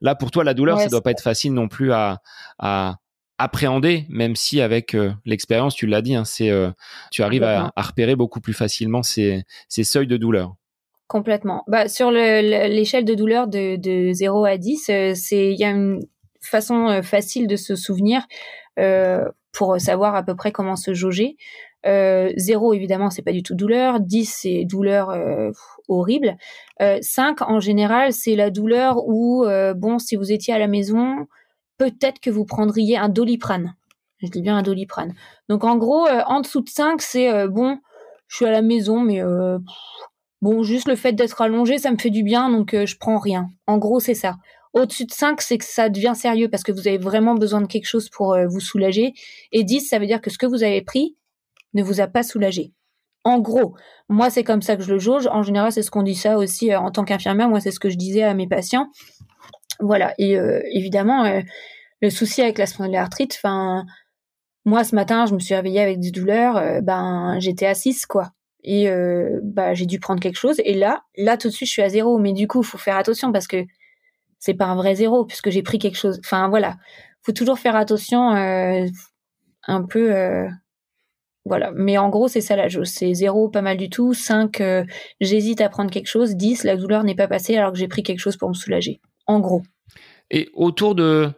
[0.00, 2.20] là, pour toi, la douleur, ça doit pas être facile non plus à,
[2.58, 2.96] à,
[3.38, 6.70] appréhender, même si avec euh, l'expérience, tu l'as dit, hein, c'est euh,
[7.10, 10.54] tu arrives à, repérer beaucoup plus facilement ces, ces seuils de douleur.
[11.06, 11.62] Complètement.
[11.68, 16.00] Bah, sur l'échelle de douleur de, de 0 à 10, euh, il y a une
[16.40, 18.22] façon facile de se souvenir
[19.52, 21.36] pour savoir à peu près comment se jauger.
[21.84, 25.08] 0 évidemment c'est pas du tout douleur, 10 c'est douleur
[25.88, 26.36] horrible,
[27.00, 31.26] 5 en général c'est la douleur où bon si vous étiez à la maison
[31.78, 33.74] peut-être que vous prendriez un doliprane.
[34.18, 35.14] Je dis bien un doliprane.
[35.48, 37.78] Donc en gros, euh, en dessous de 5, c'est euh, bon,
[38.28, 39.58] je suis à la maison, mais euh,
[40.40, 43.48] bon, juste le fait d'être allongé, ça me fait du bien, donc je prends rien.
[43.66, 44.36] En gros, c'est ça.
[44.72, 47.66] Au-dessus de 5, c'est que ça devient sérieux parce que vous avez vraiment besoin de
[47.66, 49.14] quelque chose pour vous soulager.
[49.52, 51.16] Et 10, ça veut dire que ce que vous avez pris
[51.72, 52.72] ne vous a pas soulagé.
[53.24, 53.74] En gros,
[54.10, 55.26] moi, c'est comme ça que je le jauge.
[55.28, 57.48] En général, c'est ce qu'on dit ça aussi en tant qu'infirmière.
[57.48, 58.88] Moi, c'est ce que je disais à mes patients.
[59.80, 60.14] Voilà.
[60.18, 61.40] Et euh, évidemment, euh,
[62.00, 63.84] le souci avec la spondylarthrite, enfin,
[64.64, 66.56] moi ce matin, je me suis réveillée avec des douleurs.
[66.56, 68.32] Euh, ben, j'étais assise quoi.
[68.68, 68.88] Et
[69.44, 70.60] bah, j'ai dû prendre quelque chose.
[70.64, 72.18] Et là, là tout de suite, je suis à zéro.
[72.18, 73.64] Mais du coup, faut faire attention parce que
[74.40, 76.18] c'est pas un vrai zéro puisque j'ai pris quelque chose.
[76.24, 76.76] Enfin voilà,
[77.22, 80.48] faut toujours faire attention un peu.
[81.44, 82.88] Voilà, mais en gros, c'est ça la chose.
[82.88, 84.14] C'est zéro, pas mal du tout.
[84.14, 84.60] 5,
[85.20, 86.34] j'hésite à prendre quelque chose.
[86.34, 89.00] 10, la douleur n'est pas passée alors que j'ai pris quelque chose pour me soulager
[89.26, 89.62] en gros.
[90.30, 91.30] Et autour de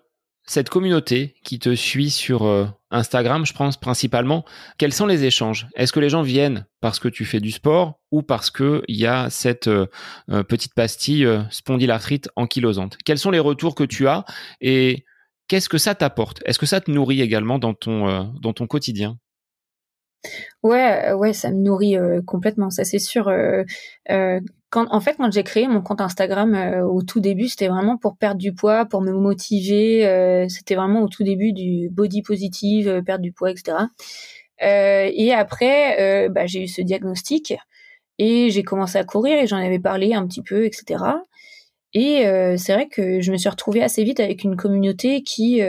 [0.48, 4.46] cette communauté qui te suit sur euh, Instagram, je pense principalement,
[4.78, 5.68] quels sont les échanges?
[5.76, 9.06] Est-ce que les gens viennent parce que tu fais du sport ou parce qu'il y
[9.06, 9.86] a cette euh,
[10.30, 12.96] euh, petite pastille spondylarthrite ankylosante?
[13.04, 14.24] Quels sont les retours que tu as
[14.62, 15.04] et
[15.48, 16.40] qu'est-ce que ça t'apporte?
[16.46, 19.18] Est-ce que ça te nourrit également dans ton, dans ton quotidien?
[20.62, 23.30] Ouais, ouais, ça me nourrit complètement, ça c'est sûr
[24.70, 27.96] quand, en fait, quand j'ai créé mon compte Instagram euh, au tout début, c'était vraiment
[27.96, 30.06] pour perdre du poids, pour me motiver.
[30.06, 33.78] Euh, c'était vraiment au tout début du body positive, euh, perdre du poids, etc.
[34.60, 37.54] et après, bah, j'ai eu ce diagnostic
[38.18, 41.04] et j'ai commencé à courir et j'en avais parlé un petit peu, etc.
[41.94, 42.24] Et
[42.56, 45.62] c'est vrai que je me suis retrouvée assez vite avec une communauté qui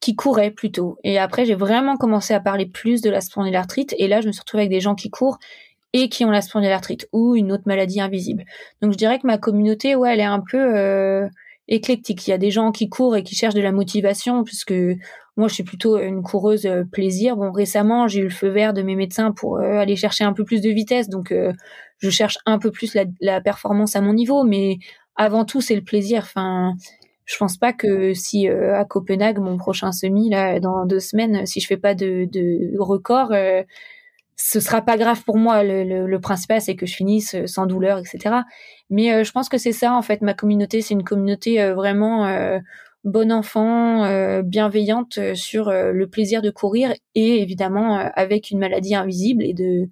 [0.00, 0.98] qui courait plutôt.
[1.02, 3.96] Et après, j'ai vraiment commencé à parler plus de la spondylarthrite.
[3.98, 5.38] Et là, je me suis retrouvée avec des gens qui courent
[6.04, 8.44] qui ont la spondylarthrite ou une autre maladie invisible.
[8.82, 11.28] Donc, je dirais que ma communauté, ouais, elle est un peu euh,
[11.68, 12.26] éclectique.
[12.26, 14.74] Il y a des gens qui courent et qui cherchent de la motivation, puisque
[15.36, 17.36] moi, je suis plutôt une coureuse euh, plaisir.
[17.36, 20.32] Bon, récemment, j'ai eu le feu vert de mes médecins pour euh, aller chercher un
[20.32, 21.08] peu plus de vitesse.
[21.08, 21.34] Donc,
[21.98, 24.44] je cherche un peu plus la, performance à mon niveau.
[24.44, 24.78] Mais
[25.16, 26.22] avant tout, c'est le plaisir.
[26.24, 26.74] Enfin,
[27.24, 31.58] je pense pas que si à Copenhague mon prochain semi là dans deux semaines si
[31.58, 32.28] je fais pas de,
[32.78, 33.32] record
[34.36, 37.66] ce sera pas grave pour moi le, le, principal c'est que je finisse euh, sans
[37.66, 38.36] douleur etc
[38.90, 42.28] mais euh, je pense que c'est ça en fait ma communauté c'est une communauté vraiment
[43.04, 49.54] bon enfant bienveillante sur le plaisir de courir et évidemment avec une maladie invisible et
[49.54, 49.88] de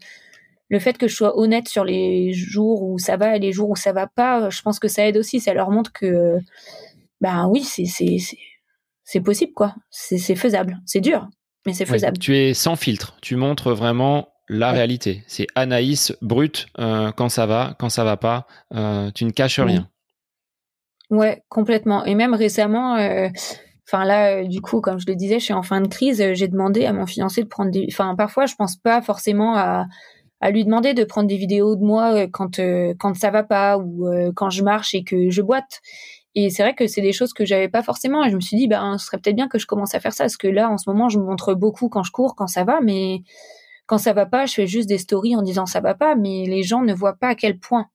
[0.68, 3.70] le fait que je sois honnête sur les jours où ça va et les jours
[3.70, 6.38] où ça va pas je pense que ça aide aussi ça leur montre que
[7.24, 8.18] ben oui, c'est c'est
[9.02, 9.74] c'est possible quoi.
[9.90, 10.80] C'est faisable.
[10.84, 11.28] C'est dur,
[11.64, 12.18] mais c'est faisable.
[12.18, 13.16] tu es sans filtre.
[13.22, 15.22] Tu montres vraiment la réalité.
[15.26, 18.46] C'est Anaïs brute euh, quand ça va, quand ça va pas.
[18.74, 19.88] Euh, tu ne caches rien.
[21.10, 22.04] Ouais, complètement.
[22.04, 22.96] Et même récemment.
[22.96, 23.28] Euh,
[23.88, 26.22] enfin là, du coup, comme je le disais, je suis en fin de crise.
[26.34, 27.86] J'ai demandé à mon fiancé de prendre des.
[27.90, 29.86] Enfin, parfois, je pense pas forcément à,
[30.40, 32.60] à lui demander de prendre des vidéos de moi quand
[32.98, 35.80] quand ça va pas ou quand je marche et que je boite.
[36.34, 38.24] Et c'est vrai que c'est des choses que j'avais pas forcément.
[38.24, 40.12] Et je me suis dit, ben, ce serait peut-être bien que je commence à faire
[40.12, 40.24] ça.
[40.24, 42.64] Parce que là, en ce moment, je me montre beaucoup quand je cours, quand ça
[42.64, 42.80] va.
[42.80, 43.22] Mais
[43.86, 46.14] quand ça va pas, je fais juste des stories en disant ça va pas.
[46.14, 47.86] Mais les gens ne voient pas à quel point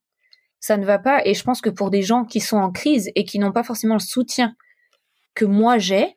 [0.60, 1.22] ça ne va pas.
[1.24, 3.62] Et je pense que pour des gens qui sont en crise et qui n'ont pas
[3.62, 4.54] forcément le soutien
[5.34, 6.16] que moi j'ai,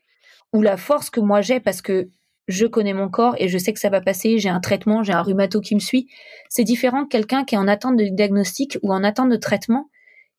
[0.51, 2.09] ou la force que moi j'ai, parce que
[2.47, 5.13] je connais mon corps et je sais que ça va passer, j'ai un traitement, j'ai
[5.13, 6.09] un rhumato qui me suit,
[6.49, 9.89] c'est différent que quelqu'un qui est en attente de diagnostic ou en attente de traitement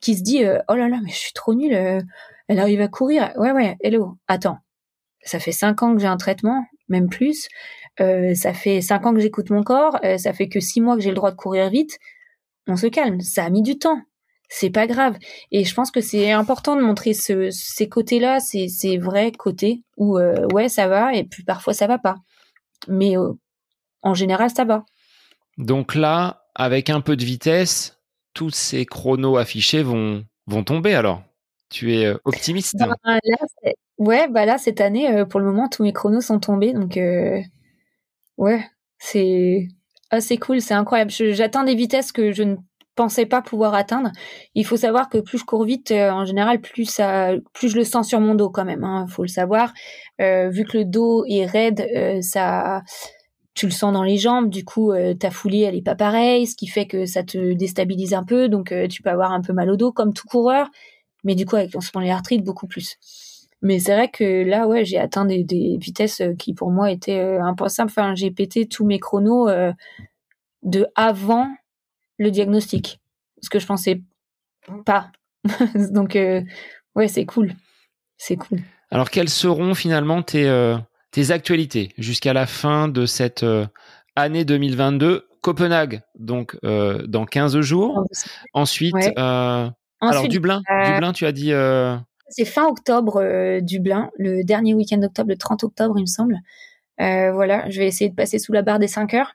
[0.01, 2.03] qui se dit euh, oh là là mais je suis trop nulle euh,
[2.49, 4.59] elle arrive à courir ouais ouais hello attends
[5.23, 7.49] ça fait cinq ans que j'ai un traitement même plus
[8.01, 11.03] euh, ça fait cinq ans que j'écoute mon corps ça fait que six mois que
[11.03, 11.99] j'ai le droit de courir vite.
[12.67, 14.01] On se calme ça a mis du temps.
[14.49, 15.17] C'est pas grave.
[15.51, 19.33] Et je pense que c'est important de montrer ce, ces côtés là ces, ces vrais
[19.33, 20.19] côtés où
[20.53, 22.17] ouais ça va et puis parfois ça va pas.
[22.89, 23.15] Mais
[24.03, 24.85] en général ça va.
[25.59, 27.95] Donc là avec un peu de vitesse
[28.35, 31.23] tous ces chronos affichés vont, vont tomber alors.
[31.71, 32.77] Tu es euh, optimiste.
[32.79, 33.19] Bah,
[33.97, 36.73] Ouais, bah là, cette année, euh, pour le moment, tous mes chronos sont tombés.
[36.73, 37.41] Donc, euh,
[38.37, 38.65] ouais,
[38.99, 39.69] c'est
[40.11, 41.11] assez cool, c'est incroyable.
[41.11, 42.57] J'atteins des vitesses que je ne
[42.95, 44.11] pensais pas pouvoir atteindre.
[44.55, 47.85] Il faut savoir que plus je cours vite, en général, plus ça, plus je le
[47.85, 48.85] sens sur mon dos quand même.
[48.85, 49.73] Hein, faut le savoir.
[50.19, 52.83] vu que le dos est raide, ça,
[53.55, 56.47] tu le sens dans les jambes, du coup euh, ta foulée elle est pas pareille,
[56.47, 59.41] ce qui fait que ça te déstabilise un peu, donc euh, tu peux avoir un
[59.41, 60.69] peu mal au dos comme tout coureur,
[61.23, 62.97] mais du coup avec l'arthrite beaucoup plus.
[63.63, 65.45] Mais c'est vrai que là ouais j'ai atteint des,
[65.79, 67.91] vitesses euh, qui pour moi étaient impensables.
[67.91, 69.49] Enfin j'ai pété tous mes chronos
[70.63, 71.49] de avant
[72.19, 73.01] le diagnostic,
[73.43, 74.03] ce que je pensais
[74.85, 75.11] pas.
[75.91, 77.55] donc ouais c'est cool,
[78.17, 78.61] c'est cool.
[78.91, 80.49] Alors quels seront finalement tes
[81.15, 83.67] tes actualités jusqu'à la fin de cette euh,
[84.17, 85.29] année 2022.
[85.43, 88.05] Copenhague, donc euh, dans 15 jours.
[88.53, 91.53] Ensuite, euh, alors Dublin, Dublin, tu as dit.
[92.37, 96.39] C'est fin octobre, Dublin, le dernier week-end d'octobre, le 30 octobre, il me semble.
[96.99, 99.35] voilà, je vais essayer de passer sous la barre des 5 heures,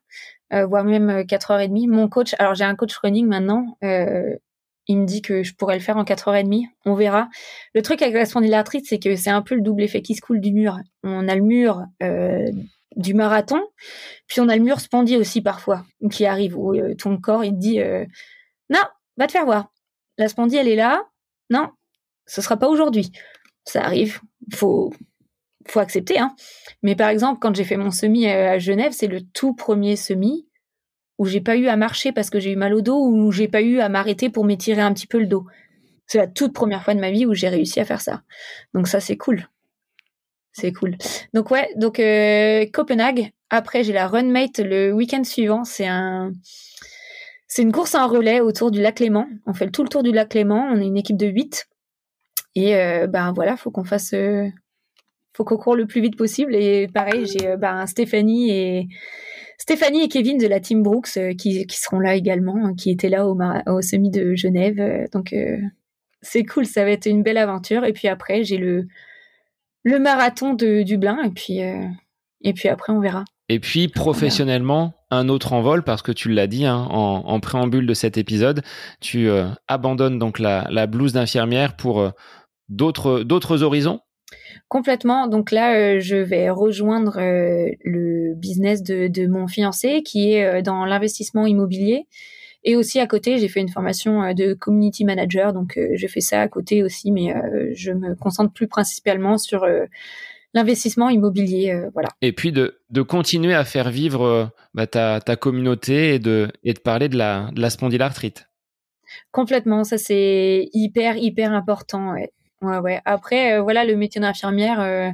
[0.52, 1.90] voire même 4h30.
[1.90, 3.78] Mon coach, alors j'ai un coach running maintenant,
[4.90, 6.66] il me dit que je pourrais le faire en 4h30.
[6.86, 7.30] On verra.
[7.76, 10.22] Le truc avec la spondylarthrite, c'est que c'est un peu le double effet qui se
[10.22, 10.80] coule du mur.
[11.04, 12.50] On a le mur euh,
[12.96, 13.62] du marathon,
[14.26, 17.52] puis on a le mur spondy aussi parfois, qui arrive, où euh, ton corps, il
[17.52, 18.04] te dit euh,
[18.72, 18.82] Non,
[19.16, 19.72] va te faire voir.
[20.18, 21.04] La spondie, elle est là.
[21.52, 21.70] Non,
[22.30, 23.12] ce sera pas aujourd'hui.
[23.66, 24.22] Ça arrive.
[24.54, 24.94] Faut,
[25.68, 26.20] faut accepter.
[26.20, 26.36] Hein.
[26.84, 30.48] Mais par exemple, quand j'ai fait mon semi à Genève, c'est le tout premier semi
[31.18, 33.48] où j'ai pas eu à marcher parce que j'ai eu mal au dos ou j'ai
[33.48, 35.46] pas eu à m'arrêter pour m'étirer un petit peu le dos.
[36.06, 38.22] C'est la toute première fois de ma vie où j'ai réussi à faire ça.
[38.74, 39.50] Donc ça c'est cool.
[40.54, 40.98] C'est cool.
[41.34, 43.32] Donc ouais, donc euh, Copenhague.
[43.50, 45.64] Après j'ai la Runmate le week-end suivant.
[45.66, 46.32] C'est un,
[47.48, 49.28] c'est une course en relais autour du lac Léman.
[49.46, 50.70] On fait tout le tour du lac Léman.
[50.72, 51.68] On est une équipe de 8
[52.56, 54.48] et euh, ben voilà, faut qu'on fasse, euh,
[55.34, 56.56] faut qu'on court le plus vite possible.
[56.56, 58.88] Et pareil, j'ai ben Stéphanie et
[59.60, 63.10] Stéphanie et Kevin de la Team Brooks euh, qui, seront là également, hein, qui étaient
[63.10, 64.80] là au, au semi de Genève.
[64.80, 65.58] Euh, donc euh,
[66.22, 67.84] c'est cool, ça va être une belle aventure.
[67.84, 68.88] Et puis après, j'ai le,
[69.84, 73.26] le marathon de Dublin et puis, et puis après, on verra.
[73.50, 77.96] Et puis professionnellement, un autre envol parce que tu l'as dit hein, en, préambule de
[77.96, 78.62] cet épisode,
[79.02, 82.12] tu euh, abandonnes donc la, blouse d'infirmière pour euh,
[82.70, 84.00] d'autres d'autres horizons?
[84.68, 85.28] Complètement.
[85.28, 90.86] Donc là, euh, je vais rejoindre le business de, de, mon fiancé qui est dans
[90.86, 92.06] l'investissement immobilier.
[92.64, 96.42] Et aussi à côté, j'ai fait une formation de community manager, donc je fais ça
[96.42, 97.34] à côté aussi, mais
[97.74, 99.66] je me concentre plus principalement sur
[100.54, 102.10] l'investissement immobilier, euh, voilà.
[102.22, 106.50] Et puis de, de continuer à faire vivre euh, bah, ta, ta communauté et de,
[106.64, 108.48] et de parler de la, de la spondylarthrite.
[109.32, 112.14] Complètement, ça c'est hyper hyper important.
[112.14, 112.32] Ouais.
[112.62, 113.02] Ouais, ouais.
[113.06, 115.10] Après, euh, voilà, le métier d'infirmière, euh,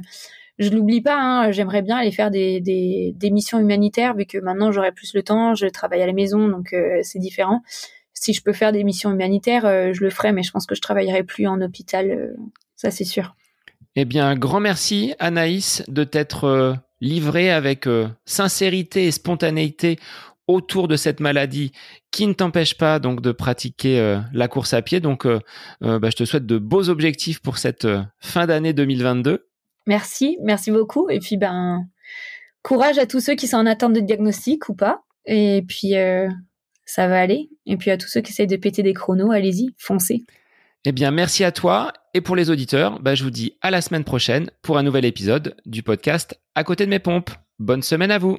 [0.58, 1.16] je l'oublie pas.
[1.16, 5.54] Hein, J'aimerais bien aller faire des, missions humanitaires, vu que maintenant j'aurai plus le temps.
[5.54, 7.62] Je travaille à la maison, donc c'est différent.
[8.14, 10.80] Si je peux faire des missions humanitaires, je le ferai, mais je pense que je
[10.80, 12.34] travaillerai plus en hôpital.
[12.74, 13.34] ça, c'est sûr.
[13.98, 19.98] Eh bien, grand merci Anaïs de t'être euh, livrée avec euh, sincérité et spontanéité
[20.48, 21.72] autour de cette maladie
[22.10, 25.00] qui ne t'empêche pas donc de pratiquer euh, la course à pied.
[25.00, 27.86] Donc, bah, je te souhaite de beaux objectifs pour cette
[28.20, 29.46] fin d'année 2022.
[29.86, 31.10] Merci, merci beaucoup.
[31.10, 31.86] Et puis, ben,
[32.62, 35.02] courage à tous ceux qui sont en attente de diagnostic ou pas.
[35.26, 35.94] Et puis,
[36.84, 37.50] ça va aller.
[37.66, 40.24] Et puis, à tous ceux qui essayent de péter des chronos, allez-y, foncez.
[40.88, 41.92] Eh bien, merci à toi.
[42.14, 45.04] Et pour les auditeurs, bah, je vous dis à la semaine prochaine pour un nouvel
[45.04, 47.30] épisode du podcast À côté de mes pompes.
[47.58, 48.38] Bonne semaine à vous.